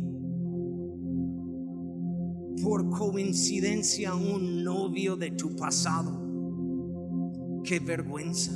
por 2.61 2.89
coincidencia 2.89 4.13
un 4.15 4.63
novio 4.63 5.15
de 5.15 5.31
tu 5.31 5.55
pasado. 5.55 6.19
Qué 7.63 7.79
vergüenza. 7.79 8.51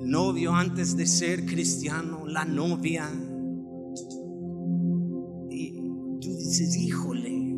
El 0.00 0.10
novio 0.10 0.52
antes 0.54 0.96
de 0.96 1.06
ser 1.06 1.46
cristiano, 1.46 2.26
la 2.26 2.44
novia. 2.44 3.10
Dices, 6.56 6.76
híjole, 6.76 7.56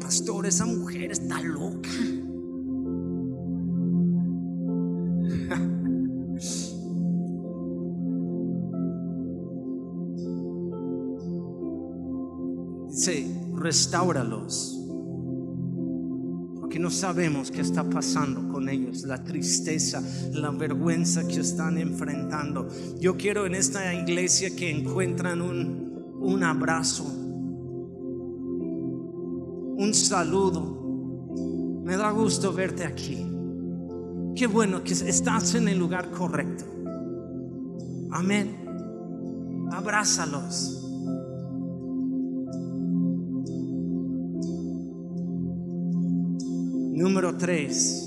pastor, 0.00 0.46
esa 0.46 0.66
mujer 0.66 1.12
está 1.12 1.40
loca. 1.40 1.88
Dice, 12.88 13.26
restauralos. 13.54 14.80
Porque 16.58 16.80
no 16.80 16.90
sabemos 16.90 17.52
qué 17.52 17.60
está 17.60 17.88
pasando 17.88 18.48
con 18.48 18.68
ellos, 18.68 19.04
la 19.04 19.22
tristeza, 19.22 20.02
la 20.32 20.50
vergüenza 20.50 21.26
que 21.26 21.38
están 21.38 21.78
enfrentando. 21.78 22.66
Yo 23.00 23.16
quiero 23.16 23.46
en 23.46 23.54
esta 23.54 23.94
iglesia 23.94 24.50
que 24.56 24.70
encuentran 24.70 25.40
un, 25.40 25.91
un 26.22 26.42
abrazo, 26.44 27.04
un 29.76 29.92
saludo. 29.92 30.80
Me 31.84 31.96
da 31.96 32.10
gusto 32.12 32.52
verte 32.52 32.84
aquí. 32.84 33.26
Qué 34.36 34.46
bueno 34.46 34.82
que 34.82 34.92
estás 34.92 35.54
en 35.56 35.68
el 35.68 35.78
lugar 35.78 36.10
correcto. 36.10 36.64
Amén. 38.12 38.56
Abrázalos. 39.72 40.78
Número 46.94 47.36
3. 47.36 48.01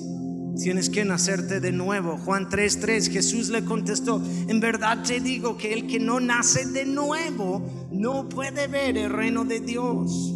Tienes 0.61 0.89
que 0.89 1.03
nacerte 1.03 1.59
de 1.59 1.71
nuevo. 1.71 2.17
Juan 2.17 2.49
3:3 2.49 3.09
Jesús 3.09 3.49
le 3.49 3.65
contestó, 3.65 4.21
en 4.47 4.59
verdad 4.59 5.03
te 5.03 5.19
digo 5.19 5.57
que 5.57 5.73
el 5.73 5.85
que 5.87 5.99
no 5.99 6.19
nace 6.19 6.65
de 6.65 6.85
nuevo 6.85 7.89
no 7.91 8.29
puede 8.29 8.67
ver 8.67 8.97
el 8.97 9.11
reino 9.11 9.43
de 9.43 9.59
Dios. 9.59 10.31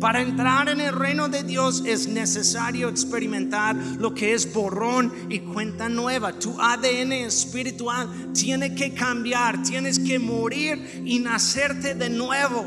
Para 0.00 0.22
entrar 0.22 0.68
en 0.68 0.80
el 0.80 0.92
reino 0.92 1.28
de 1.28 1.42
Dios 1.42 1.82
es 1.84 2.06
necesario 2.08 2.88
experimentar 2.88 3.74
lo 3.74 4.14
que 4.14 4.32
es 4.32 4.52
borrón 4.52 5.12
y 5.28 5.40
cuenta 5.40 5.88
nueva. 5.88 6.38
Tu 6.38 6.54
ADN 6.60 7.12
espiritual 7.12 8.32
tiene 8.32 8.76
que 8.76 8.94
cambiar, 8.94 9.62
tienes 9.64 9.98
que 9.98 10.20
morir 10.20 11.02
y 11.04 11.18
nacerte 11.18 11.94
de 11.96 12.10
nuevo. 12.10 12.64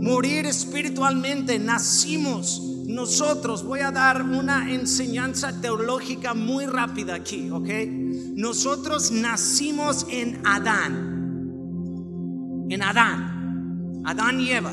Morir 0.00 0.46
espiritualmente, 0.46 1.58
nacimos 1.58 2.77
nosotros. 2.88 3.62
Voy 3.62 3.80
a 3.80 3.92
dar 3.92 4.22
una 4.22 4.72
enseñanza 4.72 5.60
teológica 5.60 6.32
muy 6.34 6.64
rápida 6.66 7.14
aquí, 7.14 7.50
¿ok? 7.50 7.68
Nosotros 8.34 9.12
nacimos 9.12 10.06
en 10.10 10.40
Adán. 10.44 11.16
En 12.70 12.82
Adán. 12.82 14.02
Adán 14.04 14.40
y 14.40 14.50
Eva. 14.50 14.72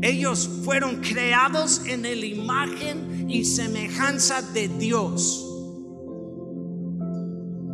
Ellos 0.00 0.48
fueron 0.64 1.00
creados 1.00 1.82
en 1.86 2.02
la 2.02 2.12
imagen 2.14 3.28
y 3.28 3.44
semejanza 3.44 4.40
de 4.42 4.68
Dios. 4.68 5.42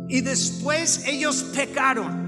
Y 0.09 0.21
después 0.21 1.05
ellos 1.07 1.43
pecaron 1.53 2.22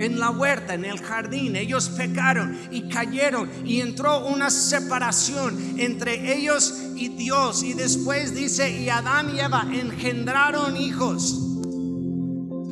en 0.00 0.18
la 0.18 0.30
huerta, 0.30 0.74
en 0.74 0.84
el 0.84 1.00
jardín. 1.00 1.56
Ellos 1.56 1.88
pecaron 1.90 2.58
y 2.70 2.88
cayeron 2.88 3.48
y 3.64 3.80
entró 3.80 4.26
una 4.26 4.50
separación 4.50 5.76
entre 5.78 6.36
ellos 6.36 6.74
y 6.96 7.08
Dios. 7.08 7.62
Y 7.62 7.74
después 7.74 8.34
dice, 8.34 8.70
y 8.80 8.88
Adán 8.88 9.34
y 9.34 9.40
Eva 9.40 9.66
engendraron 9.72 10.76
hijos 10.76 11.40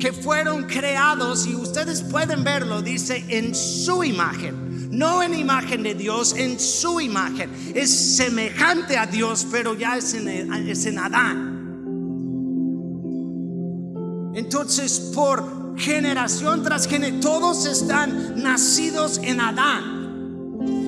que 0.03 0.11
fueron 0.11 0.63
creados, 0.63 1.47
y 1.47 1.55
ustedes 1.55 2.01
pueden 2.01 2.43
verlo, 2.43 2.81
dice, 2.81 3.23
en 3.29 3.55
su 3.55 4.03
imagen. 4.03 4.89
No 4.91 5.23
en 5.23 5.33
imagen 5.33 5.81
de 5.81 5.95
Dios, 5.95 6.35
en 6.35 6.59
su 6.59 6.99
imagen. 6.99 7.49
Es 7.73 8.17
semejante 8.17 8.97
a 8.97 9.05
Dios, 9.07 9.47
pero 9.49 9.75
ya 9.75 9.95
es 9.97 10.13
en, 10.13 10.99
Adán. 10.99 11.53
Entonces, 14.35 14.99
por 15.15 15.62
generación 15.77 16.63
tras 16.63 16.87
generación, 16.87 17.21
todos 17.21 17.65
están 17.65 18.41
nacidos 18.41 19.19
en 19.23 19.41
Adán. 19.41 20.03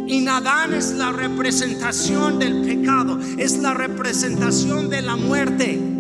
Y 0.08 0.28
Adán 0.28 0.74
es 0.74 0.92
la 0.92 1.12
representación 1.12 2.38
del 2.38 2.62
pecado, 2.62 3.20
es 3.38 3.58
la 3.58 3.74
representación 3.74 4.90
de 4.90 5.02
la 5.02 5.16
muerte. 5.16 5.96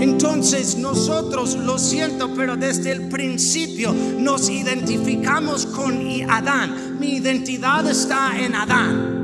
Entonces 0.00 0.78
nosotros, 0.78 1.56
lo 1.56 1.78
siento, 1.78 2.34
pero 2.34 2.56
desde 2.56 2.92
el 2.92 3.08
principio 3.08 3.94
nos 4.18 4.48
identificamos 4.48 5.66
con 5.66 6.02
Adán. 6.22 6.98
Mi 6.98 7.16
identidad 7.16 7.88
está 7.88 8.38
en 8.38 8.54
Adán. 8.54 9.21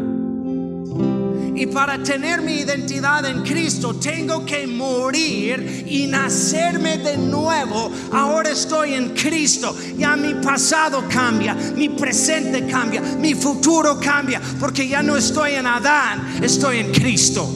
Y 1.59 1.67
para 1.67 2.01
tener 2.01 2.41
mi 2.41 2.61
identidad 2.61 3.27
en 3.27 3.43
Cristo 3.43 3.97
tengo 3.97 4.47
que 4.47 4.65
morir 4.69 5.87
y 5.89 6.07
nacerme 6.07 6.99
de 6.99 7.17
nuevo. 7.19 7.91
Ahora 8.13 8.51
estoy 8.51 8.95
en 8.95 9.09
Cristo. 9.09 9.77
Ya 9.97 10.15
mi 10.15 10.35
pasado 10.35 11.03
cambia, 11.09 11.57
mi 11.75 11.89
presente 11.89 12.65
cambia, 12.69 13.01
mi 13.01 13.35
futuro 13.35 13.99
cambia. 13.99 14.41
Porque 14.61 14.87
ya 14.87 15.03
no 15.03 15.17
estoy 15.17 15.55
en 15.55 15.67
Adán, 15.67 16.39
estoy 16.41 16.79
en 16.79 16.93
Cristo. 16.93 17.51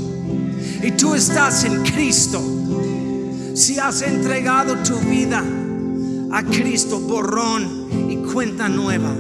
Y 0.83 0.91
tú 0.91 1.15
estás 1.15 1.63
en 1.63 1.85
Cristo. 1.85 2.43
Si 3.55 3.79
has 3.79 4.03
entregado 4.03 4.79
tu 4.79 4.99
vida 4.99 5.45
a 6.33 6.43
Cristo, 6.43 6.99
borrón 6.99 8.11
y 8.11 8.17
cuenta 8.33 8.69
nueva. 8.69 9.15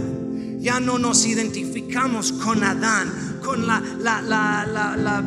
Ya 0.58 0.80
no 0.80 0.98
nos 0.98 1.24
identificamos 1.24 2.32
con 2.32 2.64
Adán 2.64 3.31
con 3.44 3.66
la, 3.66 3.82
la, 3.98 4.22
la, 4.22 4.96
la, 4.96 5.24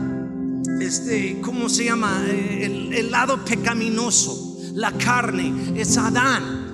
este, 0.82 1.40
¿cómo 1.42 1.70
se 1.70 1.86
llama? 1.86 2.24
El, 2.28 2.94
el 2.94 3.12
lado 3.12 3.44
pecaminoso, 3.44 4.58
la 4.74 4.92
carne, 4.94 5.74
es 5.76 5.98
Adán. 5.98 6.66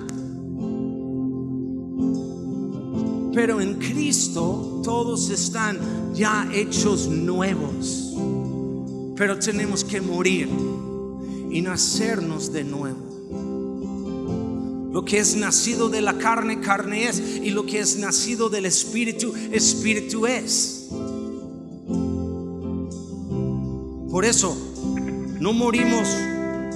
Pero 3.34 3.60
en 3.60 3.74
Cristo 3.74 4.80
todos 4.84 5.30
están 5.30 5.78
ya 6.14 6.48
hechos 6.52 7.08
nuevos. 7.08 8.14
Pero 9.16 9.38
tenemos 9.38 9.84
que 9.84 10.00
morir 10.00 10.48
y 11.50 11.60
nacernos 11.62 12.52
de 12.52 12.64
nuevo. 12.64 13.12
Lo 14.92 15.04
que 15.06 15.18
es 15.18 15.36
nacido 15.36 15.88
de 15.88 16.02
la 16.02 16.18
carne, 16.18 16.60
carne 16.60 17.08
es. 17.08 17.18
Y 17.42 17.50
lo 17.50 17.64
que 17.64 17.80
es 17.80 17.96
nacido 17.96 18.50
del 18.50 18.66
espíritu, 18.66 19.32
espíritu 19.50 20.26
es. 20.26 20.88
Por 24.12 24.26
eso 24.26 24.54
no 25.40 25.54
morimos 25.54 26.06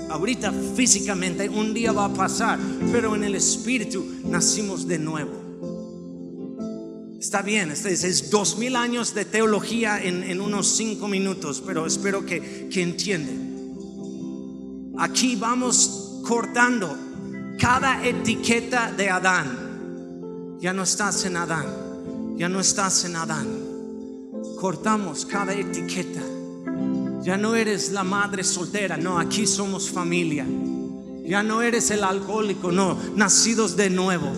ahorita 0.08 0.54
físicamente, 0.74 1.50
un 1.50 1.74
día 1.74 1.92
va 1.92 2.06
a 2.06 2.14
pasar, 2.14 2.58
pero 2.90 3.14
en 3.14 3.24
el 3.24 3.34
espíritu 3.34 4.06
nacimos 4.24 4.88
de 4.88 4.98
nuevo. 4.98 5.32
Está 7.20 7.42
bien, 7.42 7.70
es, 7.70 8.30
dos 8.30 8.56
mil 8.56 8.74
años 8.74 9.12
de 9.12 9.26
teología 9.26 10.02
en, 10.02 10.40
unos 10.40 10.78
cinco 10.78 11.08
minutos, 11.08 11.62
pero 11.66 11.84
espero 11.84 12.24
que, 12.24 12.70
que. 12.70 12.82
Aquí 14.98 15.36
vamos 15.36 16.22
cortando 16.26 16.96
cada 17.58 18.02
etiqueta 18.02 18.90
de 18.92 19.10
Adán. 19.10 20.56
Ya 20.58 20.72
no 20.72 20.84
estás 20.84 21.26
en 21.26 21.36
Adán, 21.36 21.66
ya 22.38 22.48
no 22.48 22.60
estás 22.60 23.04
en 23.04 23.16
Adán. 23.16 23.46
Cortamos 24.58 25.26
cada 25.26 25.52
etiqueta. 25.52 26.22
Ya 27.26 27.36
no 27.36 27.56
eres 27.56 27.90
la 27.90 28.04
madre 28.04 28.44
soltera, 28.44 28.96
no, 28.96 29.18
aquí 29.18 29.48
somos 29.48 29.90
familia. 29.90 30.46
Ya 31.24 31.42
no 31.42 31.60
eres 31.60 31.90
el 31.90 32.04
alcohólico, 32.04 32.70
no, 32.70 32.96
nacidos 33.16 33.76
de 33.76 33.90
nuevo. 33.90 34.32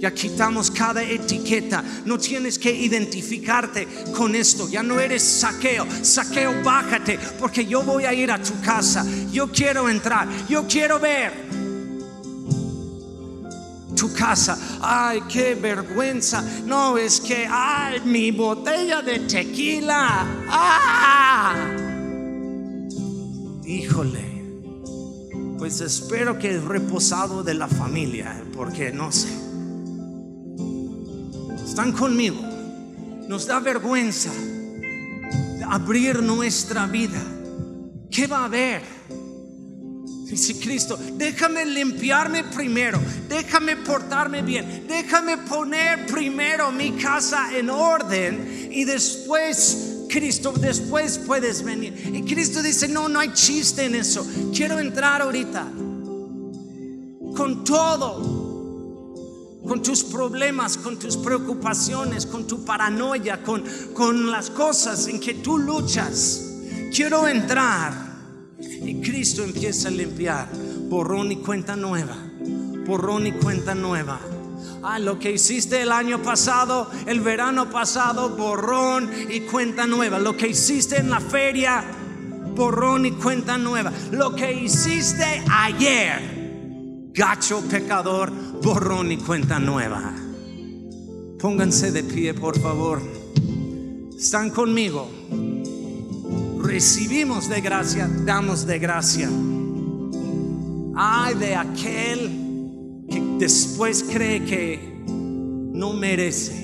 Ya 0.00 0.12
quitamos 0.12 0.68
cada 0.68 1.04
etiqueta. 1.04 1.84
No 2.04 2.18
tienes 2.18 2.58
que 2.58 2.74
identificarte 2.74 3.86
con 4.16 4.34
esto. 4.34 4.68
Ya 4.68 4.82
no 4.82 4.98
eres 4.98 5.22
saqueo. 5.22 5.86
Saqueo, 6.02 6.64
bájate. 6.64 7.20
Porque 7.38 7.66
yo 7.66 7.84
voy 7.84 8.04
a 8.04 8.12
ir 8.12 8.32
a 8.32 8.42
tu 8.42 8.60
casa. 8.60 9.06
Yo 9.30 9.52
quiero 9.52 9.88
entrar. 9.88 10.26
Yo 10.48 10.66
quiero 10.66 10.98
ver 10.98 11.32
tu 13.96 14.12
casa. 14.12 14.58
Ay, 14.80 15.22
qué 15.28 15.54
vergüenza. 15.54 16.42
No, 16.64 16.98
es 16.98 17.20
que, 17.20 17.46
ay, 17.48 18.00
mi 18.04 18.32
botella 18.32 19.02
de 19.02 19.20
tequila. 19.20 20.26
Ah 20.48 21.81
híjole, 23.64 24.42
Pues 25.58 25.80
espero 25.80 26.38
que 26.38 26.56
es 26.56 26.64
reposado 26.64 27.44
de 27.44 27.54
la 27.54 27.68
familia, 27.68 28.44
porque 28.54 28.90
no 28.92 29.12
sé. 29.12 29.28
Están 31.64 31.92
conmigo. 31.92 32.40
Nos 33.28 33.46
da 33.46 33.60
vergüenza 33.60 34.30
abrir 35.70 36.22
nuestra 36.22 36.86
vida. 36.86 37.22
¿Qué 38.10 38.26
va 38.26 38.40
a 38.40 38.44
haber? 38.44 38.82
Dice 40.26 40.58
Cristo, 40.58 40.98
déjame 41.14 41.64
limpiarme 41.66 42.44
primero, 42.44 42.98
déjame 43.28 43.76
portarme 43.76 44.40
bien, 44.40 44.86
déjame 44.88 45.36
poner 45.36 46.06
primero 46.06 46.72
mi 46.72 46.92
casa 46.92 47.54
en 47.54 47.68
orden 47.68 48.70
y 48.72 48.84
después, 48.84 49.91
Cristo, 50.12 50.52
después 50.52 51.18
puedes 51.18 51.64
venir. 51.64 51.94
Y 52.12 52.22
Cristo 52.22 52.62
dice, 52.62 52.86
no, 52.86 53.08
no 53.08 53.18
hay 53.18 53.32
chiste 53.32 53.84
en 53.84 53.94
eso. 53.94 54.26
Quiero 54.54 54.78
entrar 54.78 55.22
ahorita 55.22 55.66
con 57.34 57.64
todo, 57.64 59.60
con 59.66 59.82
tus 59.82 60.04
problemas, 60.04 60.76
con 60.76 60.98
tus 60.98 61.16
preocupaciones, 61.16 62.26
con 62.26 62.46
tu 62.46 62.62
paranoia, 62.62 63.42
con, 63.42 63.64
con 63.94 64.30
las 64.30 64.50
cosas 64.50 65.08
en 65.08 65.18
que 65.18 65.34
tú 65.34 65.56
luchas. 65.56 66.44
Quiero 66.94 67.26
entrar 67.26 68.12
y 68.60 69.00
Cristo 69.00 69.42
empieza 69.42 69.88
a 69.88 69.92
limpiar 69.92 70.46
borrón 70.90 71.32
y 71.32 71.36
cuenta 71.36 71.74
nueva, 71.74 72.18
borrón 72.86 73.26
y 73.26 73.32
cuenta 73.32 73.74
nueva. 73.74 74.20
Ah, 74.82 74.98
lo 74.98 75.18
que 75.18 75.32
hiciste 75.32 75.82
el 75.82 75.92
año 75.92 76.22
pasado, 76.22 76.90
el 77.06 77.20
verano 77.20 77.70
pasado, 77.70 78.30
borrón 78.30 79.10
y 79.30 79.40
cuenta 79.40 79.86
nueva. 79.86 80.18
Lo 80.18 80.36
que 80.36 80.48
hiciste 80.48 80.98
en 80.98 81.10
la 81.10 81.20
feria, 81.20 81.84
borrón 82.54 83.06
y 83.06 83.12
cuenta 83.12 83.56
nueva. 83.58 83.92
Lo 84.10 84.34
que 84.34 84.52
hiciste 84.52 85.42
ayer, 85.50 87.10
gacho 87.14 87.62
pecador, 87.68 88.32
borrón 88.62 89.12
y 89.12 89.18
cuenta 89.18 89.58
nueva. 89.58 90.12
Pónganse 91.38 91.92
de 91.92 92.02
pie, 92.02 92.34
por 92.34 92.58
favor. 92.58 93.00
Están 94.16 94.50
conmigo 94.50 95.08
recibimos 96.62 97.48
de 97.48 97.60
gracia, 97.60 98.08
damos 98.24 98.66
de 98.66 98.78
gracia. 98.78 99.28
Ay 100.94 101.34
de 101.34 101.54
aquel 101.54 102.30
que 102.30 102.41
después 103.38 104.04
cree 104.04 104.44
que 104.44 105.02
no 105.06 105.92
merece. 105.92 106.62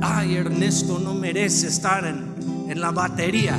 Ay, 0.00 0.36
Ernesto 0.36 0.98
no 0.98 1.14
merece 1.14 1.68
estar 1.68 2.04
en, 2.06 2.70
en 2.70 2.80
la 2.80 2.90
batería. 2.90 3.58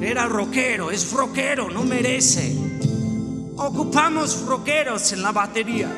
Era 0.00 0.26
rockero, 0.26 0.90
es 0.90 1.12
rockero, 1.12 1.70
no 1.70 1.82
merece. 1.84 2.56
Ocupamos 3.56 4.44
roqueros 4.46 5.12
en 5.12 5.22
la 5.22 5.32
batería. 5.32 5.88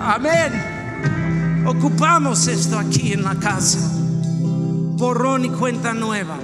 Amén. 0.00 1.64
Ocupamos 1.66 2.46
esto 2.46 2.78
aquí 2.78 3.12
en 3.12 3.22
la 3.22 3.34
casa. 3.34 3.78
Borrón 5.00 5.46
y 5.46 5.48
cuenta 5.48 5.94
nueva. 5.94 6.36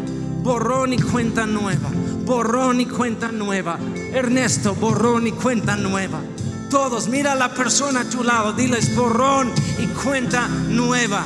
Borrón 0.43 0.95
y 0.95 0.97
cuenta 0.97 1.45
nueva. 1.45 1.91
Borrón 2.25 2.81
y 2.81 2.87
cuenta 2.87 3.31
nueva. 3.31 3.79
Ernesto, 4.15 4.75
borrón 4.75 5.27
y 5.27 5.33
cuenta 5.33 5.77
nueva. 5.77 6.23
Todos, 6.71 7.09
mira 7.09 7.33
a 7.33 7.35
la 7.35 7.53
persona 7.53 8.01
a 8.01 8.09
tu 8.09 8.25
lado. 8.25 8.55
Diles 8.55 8.97
borrón 8.97 9.53
y 9.79 9.87
cuenta 9.89 10.49
nueva. 10.49 11.23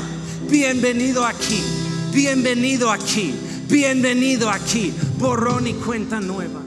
Bienvenido 0.51 1.25
aquí. 1.25 1.63
Bienvenido 2.13 2.91
aquí. 2.91 3.33
Bienvenido 3.69 4.51
aquí. 4.51 4.93
Borrón 5.17 5.69
y 5.69 5.75
cuenta 5.75 6.19
nueva. 6.19 6.60